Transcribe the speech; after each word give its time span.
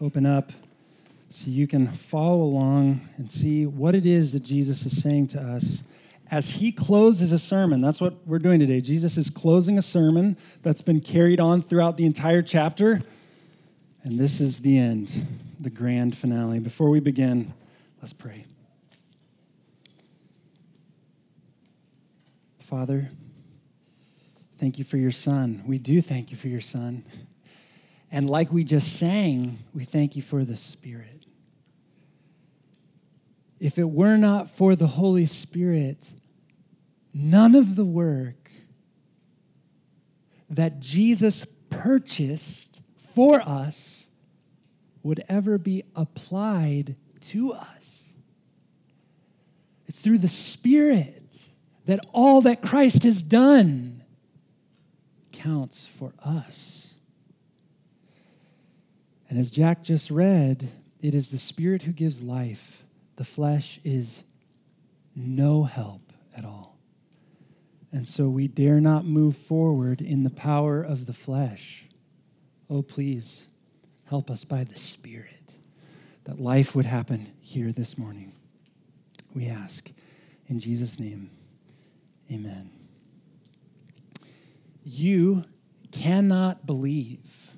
open 0.00 0.24
up 0.24 0.52
so 1.28 1.50
you 1.50 1.66
can 1.66 1.86
follow 1.86 2.42
along 2.42 3.00
and 3.16 3.30
see 3.30 3.66
what 3.66 3.94
it 3.94 4.04
is 4.06 4.32
that 4.32 4.42
Jesus 4.42 4.84
is 4.84 5.00
saying 5.00 5.28
to 5.28 5.40
us 5.40 5.84
as 6.30 6.52
he 6.52 6.72
closes 6.72 7.32
a 7.32 7.38
sermon. 7.38 7.80
That's 7.80 8.00
what 8.00 8.14
we're 8.26 8.38
doing 8.38 8.60
today. 8.60 8.80
Jesus 8.80 9.16
is 9.16 9.30
closing 9.30 9.78
a 9.78 9.82
sermon 9.82 10.36
that's 10.62 10.82
been 10.82 11.00
carried 11.00 11.40
on 11.40 11.60
throughout 11.60 11.96
the 11.96 12.06
entire 12.06 12.42
chapter. 12.42 13.02
And 14.02 14.18
this 14.18 14.40
is 14.40 14.60
the 14.60 14.78
end, 14.78 15.26
the 15.58 15.70
grand 15.70 16.16
finale. 16.16 16.58
Before 16.60 16.88
we 16.88 17.00
begin, 17.00 17.52
let's 18.00 18.12
pray. 18.12 18.46
Father, 22.58 23.08
thank 24.56 24.78
you 24.78 24.84
for 24.84 24.96
your 24.96 25.10
son. 25.10 25.62
We 25.66 25.78
do 25.78 26.00
thank 26.00 26.30
you 26.30 26.36
for 26.36 26.48
your 26.48 26.60
son. 26.60 27.04
And 28.10 28.28
like 28.28 28.52
we 28.52 28.64
just 28.64 28.98
sang, 28.98 29.58
we 29.72 29.84
thank 29.84 30.16
you 30.16 30.22
for 30.22 30.44
the 30.44 30.56
Spirit. 30.56 31.26
If 33.60 33.78
it 33.78 33.90
were 33.90 34.16
not 34.16 34.48
for 34.48 34.74
the 34.74 34.86
Holy 34.86 35.26
Spirit, 35.26 36.12
none 37.12 37.54
of 37.54 37.76
the 37.76 37.84
work 37.84 38.50
that 40.48 40.80
Jesus 40.80 41.46
purchased 41.68 42.80
for 42.96 43.40
us 43.42 44.08
would 45.02 45.22
ever 45.28 45.58
be 45.58 45.84
applied 45.94 46.96
to 47.20 47.52
us. 47.52 48.12
It's 49.86 50.00
through 50.00 50.18
the 50.18 50.28
Spirit 50.28 51.48
that 51.86 52.00
all 52.12 52.42
that 52.42 52.62
Christ 52.62 53.02
has 53.04 53.22
done 53.22 54.04
counts 55.32 55.86
for 55.86 56.12
us. 56.24 56.79
And 59.30 59.38
as 59.38 59.50
Jack 59.50 59.84
just 59.84 60.10
read, 60.10 60.68
it 61.00 61.14
is 61.14 61.30
the 61.30 61.38
Spirit 61.38 61.82
who 61.82 61.92
gives 61.92 62.20
life, 62.22 62.84
the 63.14 63.24
flesh 63.24 63.78
is 63.84 64.24
no 65.14 65.62
help 65.62 66.12
at 66.36 66.44
all. 66.44 66.76
And 67.92 68.08
so 68.08 68.28
we 68.28 68.48
dare 68.48 68.80
not 68.80 69.04
move 69.04 69.36
forward 69.36 70.00
in 70.00 70.24
the 70.24 70.30
power 70.30 70.82
of 70.82 71.06
the 71.06 71.12
flesh. 71.12 71.86
Oh, 72.68 72.82
please 72.82 73.46
help 74.06 74.30
us 74.30 74.44
by 74.44 74.64
the 74.64 74.78
Spirit 74.78 75.54
that 76.24 76.40
life 76.40 76.74
would 76.74 76.86
happen 76.86 77.32
here 77.40 77.70
this 77.70 77.96
morning. 77.96 78.32
We 79.32 79.46
ask 79.46 79.90
in 80.48 80.58
Jesus' 80.58 80.98
name. 80.98 81.30
Amen. 82.32 82.70
You 84.84 85.44
cannot 85.92 86.66
believe 86.66 87.49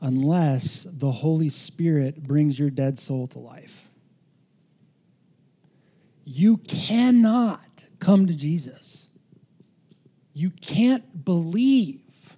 unless 0.00 0.86
the 0.88 1.10
Holy 1.10 1.48
Spirit 1.48 2.22
brings 2.22 2.58
your 2.58 2.70
dead 2.70 2.98
soul 2.98 3.26
to 3.28 3.38
life. 3.38 3.90
You 6.24 6.58
cannot 6.58 7.86
come 7.98 8.26
to 8.26 8.34
Jesus. 8.34 9.06
You 10.34 10.50
can't 10.50 11.24
believe 11.24 12.36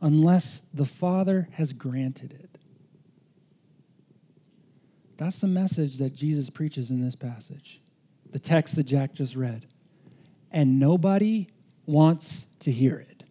unless 0.00 0.62
the 0.74 0.84
Father 0.84 1.48
has 1.52 1.72
granted 1.72 2.32
it. 2.32 2.58
That's 5.16 5.40
the 5.40 5.48
message 5.48 5.98
that 5.98 6.14
Jesus 6.14 6.50
preaches 6.50 6.90
in 6.90 7.00
this 7.00 7.16
passage 7.16 7.80
the 8.30 8.38
text 8.38 8.76
that 8.76 8.84
Jack 8.84 9.14
just 9.14 9.34
read. 9.34 9.66
And 10.50 10.78
nobody 10.78 11.48
wants 11.86 12.46
to 12.60 12.70
hear 12.70 12.98
it. 12.98 13.24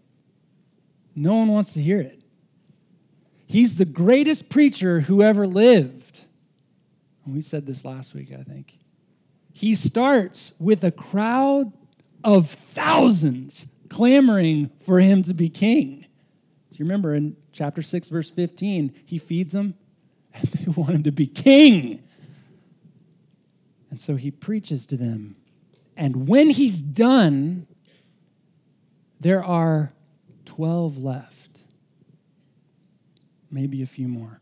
No 1.15 1.35
one 1.35 1.49
wants 1.49 1.73
to 1.73 1.81
hear 1.81 1.99
it. 1.99 2.21
He's 3.47 3.75
the 3.75 3.85
greatest 3.85 4.49
preacher 4.49 5.01
who 5.01 5.23
ever 5.23 5.47
lived. 5.47 6.25
And 7.25 7.33
we 7.33 7.41
said 7.41 7.65
this 7.65 7.85
last 7.85 8.13
week, 8.13 8.31
I 8.31 8.43
think. 8.43 8.77
He 9.53 9.73
starts 9.73 10.53
with 10.59 10.83
a 10.83 10.91
crowd 10.91 11.71
of 12.23 12.49
thousands 12.49 13.67
clamoring 13.89 14.69
for 14.85 14.99
him 14.99 15.23
to 15.23 15.33
be 15.33 15.49
king. 15.49 16.05
Do 16.71 16.77
you 16.77 16.85
remember 16.85 17.15
in 17.15 17.37
chapter 17.53 17.81
6, 17.81 18.09
verse 18.09 18.29
15, 18.29 18.93
he 19.05 19.17
feeds 19.17 19.53
them 19.53 19.75
and 20.33 20.47
they 20.49 20.71
want 20.71 20.91
him 20.91 21.03
to 21.03 21.11
be 21.11 21.25
king. 21.25 22.03
And 23.89 23.99
so 23.99 24.15
he 24.15 24.29
preaches 24.29 24.85
to 24.87 24.97
them. 24.97 25.37
And 25.95 26.27
when 26.27 26.49
he's 26.51 26.81
done, 26.81 27.65
there 29.19 29.43
are 29.43 29.93
12 30.45 30.99
left, 30.99 31.46
maybe 33.51 33.81
a 33.81 33.85
few 33.85 34.07
more. 34.07 34.39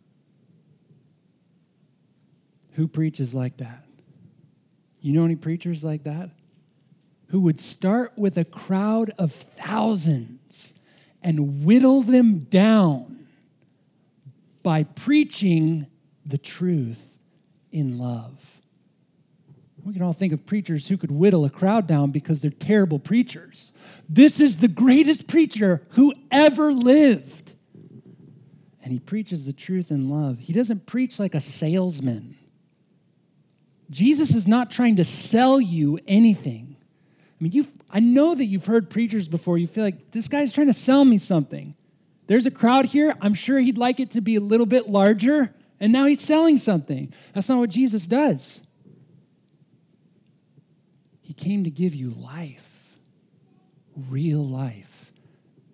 Who 2.73 2.87
preaches 2.87 3.33
like 3.33 3.57
that? 3.57 3.85
You 5.01 5.13
know 5.13 5.25
any 5.25 5.35
preachers 5.35 5.83
like 5.83 6.03
that? 6.03 6.31
Who 7.27 7.41
would 7.41 7.59
start 7.59 8.13
with 8.17 8.37
a 8.37 8.45
crowd 8.45 9.11
of 9.17 9.31
thousands 9.31 10.73
and 11.25 11.65
whittle 11.65 12.01
them 12.01 12.39
down 12.39 13.25
by 14.61 14.83
preaching 14.83 15.87
the 16.23 16.37
truth 16.37 17.17
in 17.71 17.97
love. 17.97 18.59
We 19.83 19.93
can 19.93 20.03
all 20.03 20.13
think 20.13 20.33
of 20.33 20.45
preachers 20.45 20.87
who 20.87 20.97
could 20.97 21.11
whittle 21.11 21.43
a 21.45 21.49
crowd 21.49 21.87
down 21.87 22.11
because 22.11 22.41
they're 22.41 22.51
terrible 22.51 22.99
preachers. 22.99 23.71
This 24.07 24.39
is 24.39 24.57
the 24.57 24.67
greatest 24.67 25.27
preacher 25.27 25.81
who 25.89 26.13
ever 26.31 26.71
lived. 26.71 27.54
And 28.85 28.93
he 28.93 28.99
preaches 28.99 29.47
the 29.47 29.51
truth 29.51 29.89
in 29.89 30.09
love. 30.09 30.39
He 30.39 30.53
doesn't 30.53 30.85
preach 30.85 31.19
like 31.19 31.33
a 31.33 31.41
salesman. 31.41 32.37
Jesus 33.89 34.33
is 34.33 34.47
not 34.47 34.71
trying 34.71 34.95
to 34.97 35.03
sell 35.03 35.59
you 35.59 35.99
anything. 36.07 36.77
I 36.79 37.43
mean, 37.43 37.51
you 37.51 37.67
I 37.89 37.99
know 37.99 38.35
that 38.35 38.45
you've 38.45 38.65
heard 38.67 38.89
preachers 38.89 39.27
before. 39.27 39.57
You 39.57 39.67
feel 39.67 39.83
like 39.83 40.11
this 40.11 40.27
guy's 40.27 40.53
trying 40.53 40.67
to 40.67 40.73
sell 40.73 41.03
me 41.03 41.17
something. 41.17 41.75
There's 42.27 42.45
a 42.45 42.51
crowd 42.51 42.85
here. 42.85 43.15
I'm 43.21 43.33
sure 43.33 43.59
he'd 43.59 43.77
like 43.77 43.99
it 43.99 44.11
to 44.11 44.21
be 44.21 44.35
a 44.35 44.39
little 44.39 44.65
bit 44.65 44.87
larger, 44.87 45.53
and 45.79 45.91
now 45.91 46.05
he's 46.05 46.21
selling 46.21 46.57
something. 46.57 47.13
That's 47.33 47.49
not 47.49 47.57
what 47.57 47.69
Jesus 47.71 48.05
does. 48.05 48.61
He 51.21 51.33
came 51.33 51.63
to 51.63 51.71
give 51.71 51.95
you 51.95 52.11
life, 52.11 52.97
real 54.09 54.45
life, 54.45 55.04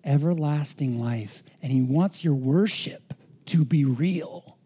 everlasting 0.04 1.00
life. 1.00 1.42
And 1.62 1.72
He 1.72 1.82
wants 1.82 2.24
your 2.24 2.34
worship 2.34 3.14
to 3.46 3.64
be 3.64 3.84
real. 3.84 4.56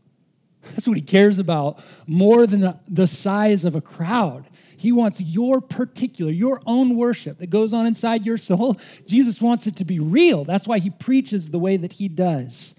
That's 0.75 0.89
what 0.89 0.97
He 0.97 1.03
cares 1.03 1.39
about 1.39 1.83
more 2.07 2.47
than 2.47 2.79
the 2.89 3.07
size 3.07 3.65
of 3.65 3.75
a 3.75 3.81
crowd. 3.81 4.47
He 4.79 4.93
wants 4.93 5.21
your 5.21 5.61
particular, 5.61 6.31
your 6.31 6.61
own 6.67 6.97
worship 6.97 7.39
that 7.39 7.49
goes 7.49 7.73
on 7.73 7.87
inside 7.87 8.27
your 8.27 8.37
soul. 8.37 8.79
Jesus 9.07 9.41
wants 9.41 9.67
it 9.67 9.77
to 9.77 9.85
be 9.85 9.99
real. 9.99 10.45
That's 10.45 10.69
why 10.69 10.79
He 10.79 10.91
preaches 10.91 11.51
the 11.51 11.59
way 11.59 11.77
that 11.77 11.95
He 11.95 12.09
does. 12.09 12.75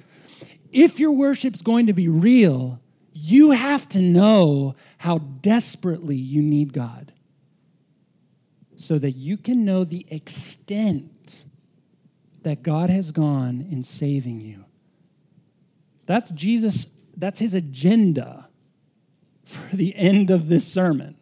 If 0.72 1.00
your 1.00 1.14
worship's 1.14 1.62
going 1.62 1.88
to 1.88 1.94
be 1.94 2.08
real, 2.08 2.80
you 3.14 3.52
have 3.52 3.90
to 3.90 4.02
know 4.02 4.76
how 5.00 5.18
desperately 5.18 6.16
you 6.16 6.42
need 6.42 6.72
God 6.74 7.14
so 8.76 9.00
that 9.00 9.12
you 9.12 9.38
can 9.38 9.66
know 9.66 9.84
the 9.84 10.06
extent 10.10 11.12
that 12.48 12.64
God 12.64 12.90
has 12.90 13.12
gone 13.12 13.68
in 13.70 13.84
saving 13.84 14.40
you. 14.40 14.64
That's 16.06 16.32
Jesus, 16.32 16.86
that's 17.18 17.40
his 17.40 17.54
agenda 17.54 18.48
for 19.44 19.76
the 19.76 19.94
end 19.98 20.32
of 20.32 20.48
this 20.48 20.66
sermon. 20.66 21.18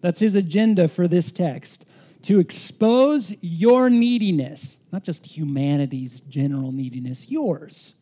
That's 0.00 0.20
his 0.20 0.34
agenda 0.34 0.88
for 0.88 1.06
this 1.06 1.30
text 1.30 1.84
to 2.22 2.40
expose 2.40 3.36
your 3.42 3.90
neediness, 3.90 4.78
not 4.90 5.04
just 5.04 5.36
humanity's 5.36 6.20
general 6.20 6.72
neediness, 6.72 7.30
yours, 7.30 7.92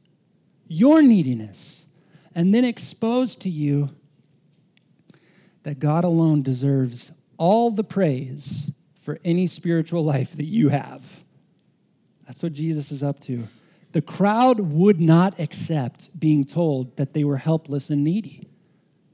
your 0.68 1.02
neediness, 1.02 1.88
and 2.36 2.54
then 2.54 2.64
expose 2.64 3.34
to 3.34 3.48
you 3.50 3.90
that 5.64 5.80
God 5.80 6.04
alone 6.04 6.42
deserves 6.42 7.10
all 7.36 7.72
the 7.72 7.82
praise 7.82 8.70
for 9.00 9.18
any 9.24 9.48
spiritual 9.48 10.04
life 10.04 10.36
that 10.36 10.44
you 10.44 10.68
have. 10.68 11.24
That's 12.30 12.44
what 12.44 12.52
Jesus 12.52 12.92
is 12.92 13.02
up 13.02 13.18
to. 13.22 13.48
The 13.90 14.00
crowd 14.00 14.60
would 14.60 15.00
not 15.00 15.40
accept 15.40 16.16
being 16.16 16.44
told 16.44 16.96
that 16.96 17.12
they 17.12 17.24
were 17.24 17.38
helpless 17.38 17.90
and 17.90 18.04
needy. 18.04 18.48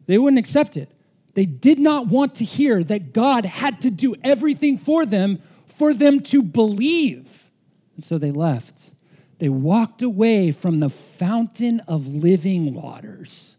They 0.04 0.18
wouldn't 0.18 0.38
accept 0.38 0.76
it. 0.76 0.90
They 1.32 1.46
did 1.46 1.78
not 1.78 2.08
want 2.08 2.34
to 2.34 2.44
hear 2.44 2.84
that 2.84 3.14
God 3.14 3.46
had 3.46 3.80
to 3.80 3.90
do 3.90 4.16
everything 4.22 4.76
for 4.76 5.06
them 5.06 5.38
for 5.64 5.94
them 5.94 6.20
to 6.24 6.42
believe. 6.42 7.48
And 7.94 8.04
so 8.04 8.18
they 8.18 8.32
left. 8.32 8.90
They 9.38 9.48
walked 9.48 10.02
away 10.02 10.52
from 10.52 10.80
the 10.80 10.90
fountain 10.90 11.80
of 11.88 12.06
living 12.06 12.74
waters. 12.74 13.56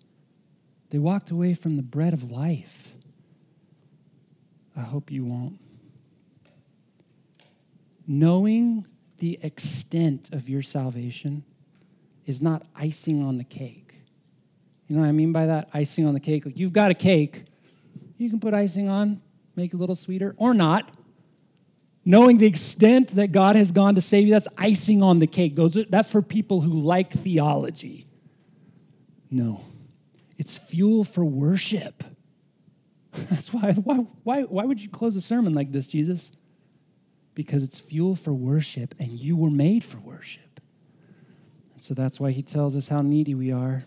They 0.92 1.00
walked 1.00 1.32
away 1.32 1.56
from 1.56 1.78
the 1.78 1.82
bread 1.82 2.14
of 2.14 2.30
life. 2.30 2.94
I 4.76 4.82
hope 4.82 5.10
you 5.10 5.26
won't 5.26 5.60
knowing 8.08 8.86
the 9.20 9.40
extent 9.42 10.30
of 10.32 10.48
your 10.48 10.62
salvation 10.62 11.44
is 12.26 12.42
not 12.42 12.64
icing 12.76 13.24
on 13.24 13.38
the 13.38 13.44
cake. 13.44 14.02
You 14.88 14.96
know 14.96 15.02
what 15.02 15.10
I 15.10 15.14
mean 15.14 15.34
by 15.34 15.48
that? 15.48 15.70
Icing 15.74 16.06
on 16.06 16.14
the 16.14 16.20
cake. 16.20 16.46
Like 16.46 16.58
you've 16.58 16.74
got 16.74 16.92
a 16.92 16.94
cake, 16.94 17.46
you 18.18 18.30
can 18.30 18.40
put 18.40 18.54
icing 18.54 18.90
on, 18.90 19.22
make 19.56 19.74
it 19.74 19.78
a 19.78 19.80
little 19.80 19.96
sweeter, 19.96 20.36
or 20.38 20.54
not. 20.54 20.96
Knowing 22.06 22.38
the 22.38 22.46
extent 22.46 23.10
that 23.10 23.34
God 23.34 23.58
has 23.58 23.74
gone 23.74 23.96
to 23.96 24.02
save 24.02 24.28
you, 24.28 24.34
that's 24.34 24.48
icing 24.58 25.04
on 25.04 25.20
the 25.20 25.28
cake. 25.28 25.56
Those 25.56 25.76
are, 25.76 25.84
that's 25.84 26.10
for 26.10 26.22
people 26.22 26.62
who 26.62 26.72
like 26.72 27.12
theology. 27.12 28.08
No, 29.30 29.62
it's 30.38 30.58
fuel 30.58 31.04
for 31.04 31.26
worship. 31.26 32.04
That's 33.30 33.52
why, 33.52 33.74
why, 33.74 33.96
why, 34.24 34.44
why 34.44 34.64
would 34.64 34.80
you 34.80 34.90
close 34.90 35.16
a 35.16 35.22
sermon 35.22 35.54
like 35.54 35.72
this, 35.72 35.88
Jesus? 35.88 36.32
Because 37.38 37.64
it's 37.64 37.80
fuel 37.80 38.16
for 38.16 38.34
worship, 38.34 38.96
and 38.98 39.12
you 39.12 39.38
were 39.38 39.52
made 39.52 39.84
for 39.84 40.00
worship. 40.00 40.60
And 41.76 41.84
so 41.84 41.94
that's 41.94 42.20
why 42.20 42.32
he 42.32 42.42
tells 42.42 42.76
us 42.76 42.88
how 42.88 43.04
needy 43.04 43.36
we 43.36 43.52
are 43.52 43.84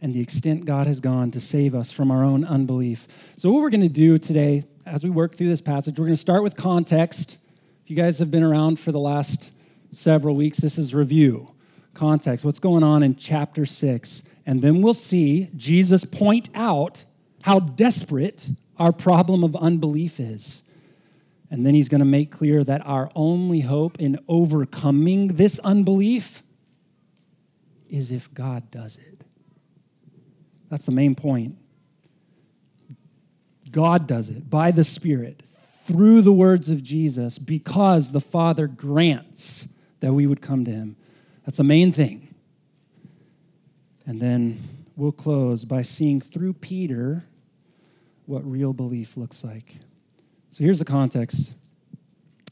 and 0.00 0.14
the 0.14 0.20
extent 0.20 0.64
God 0.64 0.86
has 0.86 1.00
gone 1.00 1.32
to 1.32 1.40
save 1.40 1.74
us 1.74 1.90
from 1.90 2.12
our 2.12 2.22
own 2.22 2.44
unbelief. 2.44 3.08
So, 3.36 3.50
what 3.50 3.62
we're 3.62 3.70
going 3.70 3.80
to 3.80 3.88
do 3.88 4.16
today, 4.16 4.62
as 4.86 5.02
we 5.02 5.10
work 5.10 5.34
through 5.34 5.48
this 5.48 5.60
passage, 5.60 5.98
we're 5.98 6.06
going 6.06 6.14
to 6.14 6.20
start 6.20 6.44
with 6.44 6.56
context. 6.56 7.38
If 7.82 7.90
you 7.90 7.96
guys 7.96 8.20
have 8.20 8.30
been 8.30 8.44
around 8.44 8.78
for 8.78 8.92
the 8.92 9.00
last 9.00 9.52
several 9.90 10.36
weeks, 10.36 10.58
this 10.58 10.78
is 10.78 10.94
review. 10.94 11.52
Context, 11.94 12.44
what's 12.44 12.60
going 12.60 12.84
on 12.84 13.02
in 13.02 13.16
chapter 13.16 13.66
6. 13.66 14.22
And 14.46 14.62
then 14.62 14.82
we'll 14.82 14.94
see 14.94 15.50
Jesus 15.56 16.04
point 16.04 16.48
out 16.54 17.04
how 17.42 17.58
desperate 17.58 18.50
our 18.78 18.92
problem 18.92 19.42
of 19.42 19.56
unbelief 19.56 20.20
is. 20.20 20.62
And 21.50 21.66
then 21.66 21.74
he's 21.74 21.88
going 21.88 22.00
to 22.00 22.04
make 22.04 22.30
clear 22.30 22.62
that 22.62 22.86
our 22.86 23.10
only 23.14 23.60
hope 23.60 23.98
in 23.98 24.18
overcoming 24.28 25.28
this 25.28 25.58
unbelief 25.60 26.42
is 27.88 28.12
if 28.12 28.32
God 28.32 28.70
does 28.70 28.96
it. 28.96 29.24
That's 30.68 30.86
the 30.86 30.92
main 30.92 31.16
point. 31.16 31.56
God 33.72 34.06
does 34.06 34.30
it 34.30 34.48
by 34.48 34.70
the 34.70 34.84
Spirit 34.84 35.42
through 35.44 36.22
the 36.22 36.32
words 36.32 36.70
of 36.70 36.82
Jesus 36.82 37.38
because 37.38 38.12
the 38.12 38.20
Father 38.20 38.68
grants 38.68 39.68
that 39.98 40.12
we 40.12 40.26
would 40.26 40.40
come 40.40 40.64
to 40.64 40.70
Him. 40.70 40.96
That's 41.44 41.56
the 41.56 41.64
main 41.64 41.90
thing. 41.90 42.32
And 44.06 44.20
then 44.20 44.60
we'll 44.96 45.12
close 45.12 45.64
by 45.64 45.82
seeing 45.82 46.20
through 46.20 46.54
Peter 46.54 47.24
what 48.26 48.44
real 48.44 48.72
belief 48.72 49.16
looks 49.16 49.42
like. 49.42 49.76
So 50.60 50.64
here's 50.64 50.78
the 50.78 50.84
context. 50.84 51.54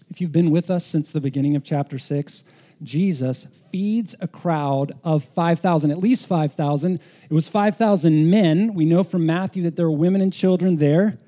If 0.08 0.22
you've 0.22 0.32
been 0.32 0.50
with 0.50 0.70
us 0.70 0.82
since 0.87 1.12
the 1.12 1.20
beginning 1.20 1.56
of 1.56 1.62
chapter 1.62 1.99
6, 1.99 2.43
Jesus 2.82 3.44
feeds 3.70 4.14
a 4.22 4.26
crowd 4.26 4.93
of 5.05 5.22
5,000, 5.22 5.90
at 5.90 5.99
least 5.99 6.26
5,000. 6.26 7.00
It 7.28 7.34
was 7.34 7.50
5,000 7.50 8.31
men. 8.31 8.72
We 8.72 8.87
know 8.87 9.05
from 9.05 9.26
Matthew 9.26 9.62
that 9.64 9.76
there 9.76 9.84
are 9.84 9.90
women 9.90 10.22
and 10.22 10.32
children 10.32 10.78
there. 10.78 11.19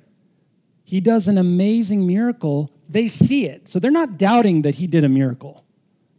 He 0.82 1.02
does 1.02 1.28
an 1.28 1.36
amazing 1.36 2.06
miracle. 2.06 2.72
They 2.88 3.08
see 3.08 3.44
it. 3.44 3.68
So 3.68 3.78
they're 3.78 3.90
not 3.90 4.16
doubting 4.16 4.62
that 4.62 4.76
he 4.76 4.86
did 4.86 5.04
a 5.04 5.08
miracle. 5.10 5.62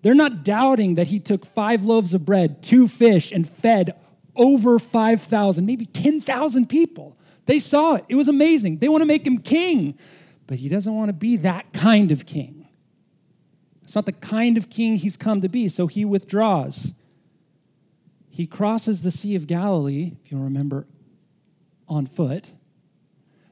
They're 0.03 0.13
not 0.13 0.43
doubting 0.43 0.93
that 0.93 1.07
he 1.07 1.19
took 1.19 1.43
five 1.43 1.85
loaves 1.85 2.13
of 2.13 2.23
bread, 2.23 2.61
two 2.61 2.87
fish, 2.87 3.31
and 3.31 3.49
fed 3.49 3.95
over 4.35 4.77
5,000, 4.77 5.65
maybe 5.65 5.87
10,000 5.87 6.69
people. 6.69 7.17
They 7.47 7.57
saw 7.57 7.95
it. 7.95 8.05
It 8.07 8.15
was 8.15 8.27
amazing. 8.27 8.77
They 8.77 8.89
want 8.89 9.01
to 9.01 9.07
make 9.07 9.25
him 9.25 9.39
king, 9.39 9.97
but 10.51 10.59
he 10.59 10.67
doesn't 10.67 10.93
want 10.93 11.07
to 11.07 11.13
be 11.13 11.37
that 11.37 11.71
kind 11.71 12.11
of 12.11 12.25
king. 12.25 12.67
It's 13.83 13.95
not 13.95 14.05
the 14.05 14.11
kind 14.11 14.57
of 14.57 14.69
king 14.69 14.97
he's 14.97 15.15
come 15.15 15.39
to 15.39 15.47
be, 15.47 15.69
so 15.69 15.87
he 15.87 16.03
withdraws. 16.03 16.91
He 18.29 18.47
crosses 18.47 19.01
the 19.01 19.11
Sea 19.11 19.35
of 19.37 19.47
Galilee, 19.47 20.11
if 20.21 20.29
you'll 20.29 20.41
remember, 20.41 20.87
on 21.87 22.05
foot. 22.05 22.51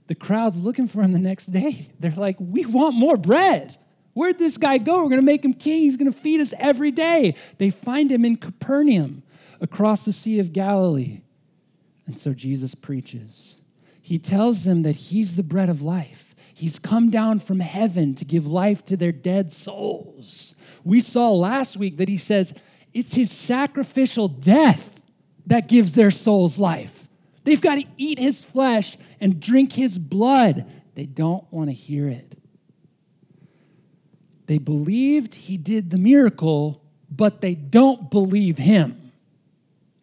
The 0.07 0.15
crowd's 0.15 0.61
looking 0.61 0.89
for 0.89 1.01
him 1.01 1.13
the 1.13 1.19
next 1.19 1.45
day. 1.45 1.89
They're 2.01 2.11
like, 2.11 2.35
We 2.37 2.65
want 2.65 2.95
more 2.95 3.15
bread. 3.15 3.77
Where'd 4.11 4.37
this 4.37 4.57
guy 4.57 4.77
go? 4.77 4.95
We're 4.97 5.11
going 5.11 5.21
to 5.21 5.25
make 5.25 5.45
him 5.45 5.53
king. 5.53 5.83
He's 5.83 5.95
going 5.95 6.11
to 6.11 6.19
feed 6.19 6.41
us 6.41 6.53
every 6.59 6.91
day. 6.91 7.33
They 7.59 7.69
find 7.69 8.11
him 8.11 8.25
in 8.25 8.35
Capernaum 8.35 9.23
across 9.61 10.03
the 10.03 10.11
Sea 10.11 10.41
of 10.41 10.51
Galilee. 10.51 11.21
And 12.07 12.19
so 12.19 12.33
Jesus 12.33 12.75
preaches. 12.75 13.55
He 14.01 14.19
tells 14.19 14.65
them 14.65 14.83
that 14.83 14.97
he's 14.97 15.37
the 15.37 15.43
bread 15.43 15.69
of 15.69 15.81
life. 15.81 16.28
He's 16.59 16.77
come 16.77 17.09
down 17.09 17.39
from 17.39 17.61
heaven 17.61 18.15
to 18.15 18.25
give 18.25 18.45
life 18.45 18.83
to 18.85 18.97
their 18.97 19.13
dead 19.13 19.53
souls. 19.53 20.55
We 20.83 20.99
saw 20.99 21.31
last 21.31 21.77
week 21.77 21.95
that 21.97 22.09
he 22.09 22.17
says 22.17 22.53
it's 22.93 23.15
his 23.15 23.31
sacrificial 23.31 24.27
death 24.27 25.01
that 25.45 25.69
gives 25.69 25.93
their 25.93 26.11
souls 26.11 26.59
life. 26.59 27.07
They've 27.45 27.61
got 27.61 27.75
to 27.75 27.85
eat 27.95 28.19
his 28.19 28.43
flesh 28.43 28.97
and 29.21 29.39
drink 29.39 29.71
his 29.71 29.97
blood. 29.97 30.69
They 30.95 31.05
don't 31.05 31.45
want 31.49 31.69
to 31.69 31.73
hear 31.73 32.09
it. 32.09 32.37
They 34.47 34.57
believed 34.57 35.35
he 35.35 35.55
did 35.55 35.91
the 35.91 35.97
miracle, 35.97 36.83
but 37.09 37.39
they 37.39 37.55
don't 37.55 38.11
believe 38.11 38.57
him. 38.57 39.13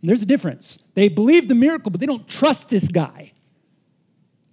And 0.01 0.09
there's 0.09 0.23
a 0.23 0.27
difference. 0.27 0.79
They 0.95 1.09
believe 1.09 1.49
the 1.49 1.55
miracle, 1.55 1.91
but 1.91 2.01
they 2.01 2.07
don't 2.07 2.27
trust 2.27 2.71
this 2.71 2.89
guy. 2.89 3.33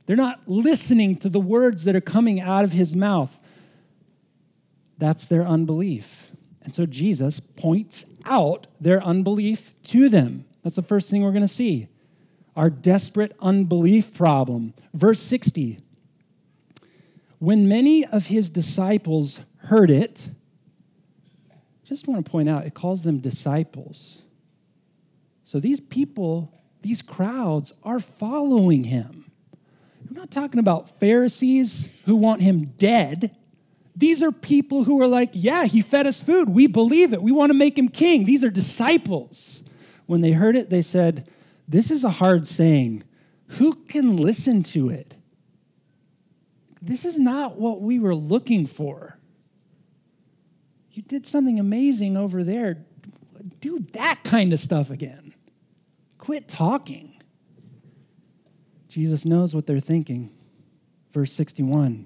They're 0.05 0.15
not 0.15 0.47
listening 0.47 1.17
to 1.17 1.29
the 1.29 1.39
words 1.39 1.85
that 1.85 1.95
are 1.95 2.01
coming 2.01 2.39
out 2.39 2.63
of 2.63 2.71
his 2.71 2.95
mouth. 2.95 3.39
That's 4.97 5.25
their 5.25 5.45
unbelief. 5.45 6.31
And 6.63 6.73
so 6.73 6.85
Jesus 6.85 7.39
points 7.39 8.05
out 8.25 8.67
their 8.79 9.01
unbelief 9.03 9.73
to 9.83 10.09
them. 10.09 10.45
That's 10.63 10.75
the 10.75 10.81
first 10.81 11.09
thing 11.09 11.23
we're 11.23 11.31
going 11.31 11.41
to 11.41 11.47
see. 11.47 11.87
Our 12.55 12.69
desperate 12.69 13.35
unbelief 13.41 14.15
problem. 14.15 14.73
Verse 14.93 15.19
60. 15.19 15.79
When 17.39 17.67
many 17.67 18.05
of 18.05 18.27
his 18.27 18.49
disciples 18.49 19.41
heard 19.57 19.89
it, 19.89 20.29
just 21.83 22.07
want 22.07 22.25
to 22.25 22.31
point 22.31 22.47
out, 22.47 22.65
it 22.65 22.73
calls 22.73 23.03
them 23.03 23.19
disciples. 23.19 24.23
So 25.43 25.59
these 25.59 25.81
people, 25.81 26.53
these 26.81 27.01
crowds 27.01 27.73
are 27.83 27.99
following 27.99 28.85
him. 28.85 29.25
I'm 30.13 30.19
not 30.19 30.29
talking 30.29 30.59
about 30.59 30.99
Pharisees 30.99 31.89
who 32.05 32.15
want 32.15 32.43
him 32.43 32.65
dead. 32.65 33.35
These 33.95 34.21
are 34.21 34.31
people 34.31 34.83
who 34.83 35.01
are 35.01 35.07
like, 35.07 35.31
yeah, 35.33 35.65
he 35.65 35.81
fed 35.81 36.05
us 36.05 36.21
food. 36.21 36.49
We 36.49 36.67
believe 36.67 37.13
it. 37.13 37.23
We 37.23 37.31
want 37.31 37.49
to 37.49 37.55
make 37.55 37.79
him 37.79 37.87
king. 37.89 38.25
These 38.25 38.43
are 38.43 38.51
disciples. 38.51 39.63
When 40.05 40.21
they 40.21 40.33
heard 40.33 40.55
it, 40.55 40.69
they 40.69 40.83
said, 40.83 41.27
This 41.67 41.89
is 41.89 42.03
a 42.03 42.11
hard 42.11 42.45
saying. 42.45 43.05
Who 43.57 43.73
can 43.73 44.17
listen 44.17 44.61
to 44.63 44.91
it? 44.91 45.15
This 46.79 47.05
is 47.05 47.17
not 47.17 47.59
what 47.59 47.81
we 47.81 47.97
were 47.97 48.13
looking 48.13 48.67
for. 48.67 49.17
You 50.91 51.01
did 51.01 51.25
something 51.25 51.59
amazing 51.59 52.17
over 52.17 52.43
there. 52.43 52.85
Do 53.61 53.79
that 53.93 54.19
kind 54.23 54.53
of 54.53 54.59
stuff 54.59 54.91
again. 54.91 55.33
Quit 56.19 56.47
talking. 56.47 57.12
Jesus 58.93 59.25
knows 59.25 59.55
what 59.55 59.65
they're 59.65 59.79
thinking. 59.79 60.29
Verse 61.11 61.33
61. 61.33 62.05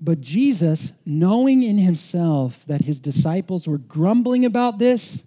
But 0.00 0.22
Jesus, 0.22 0.94
knowing 1.04 1.62
in 1.62 1.76
himself 1.76 2.64
that 2.64 2.86
his 2.86 3.00
disciples 3.00 3.68
were 3.68 3.76
grumbling 3.76 4.46
about 4.46 4.78
this, 4.78 5.24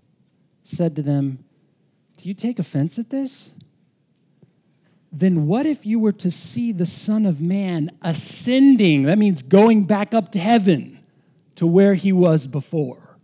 said 0.63 0.95
to 0.95 1.03
them, 1.03 1.45
Do 2.17 2.27
you 2.27 2.33
take 2.33 2.57
offense 2.57 2.97
at 2.97 3.11
this? 3.11 3.51
Then 5.11 5.45
what 5.45 5.67
if 5.67 5.85
you 5.85 5.99
were 5.99 6.11
to 6.13 6.31
see 6.31 6.71
the 6.71 6.87
Son 6.87 7.27
of 7.27 7.39
Man 7.39 7.91
ascending? 8.01 9.03
That 9.03 9.19
means 9.19 9.43
going 9.43 9.83
back 9.83 10.15
up 10.15 10.31
to 10.31 10.39
heaven 10.39 10.97
to 11.53 11.67
where 11.67 11.93
he 11.93 12.11
was 12.11 12.47
before. 12.47 13.19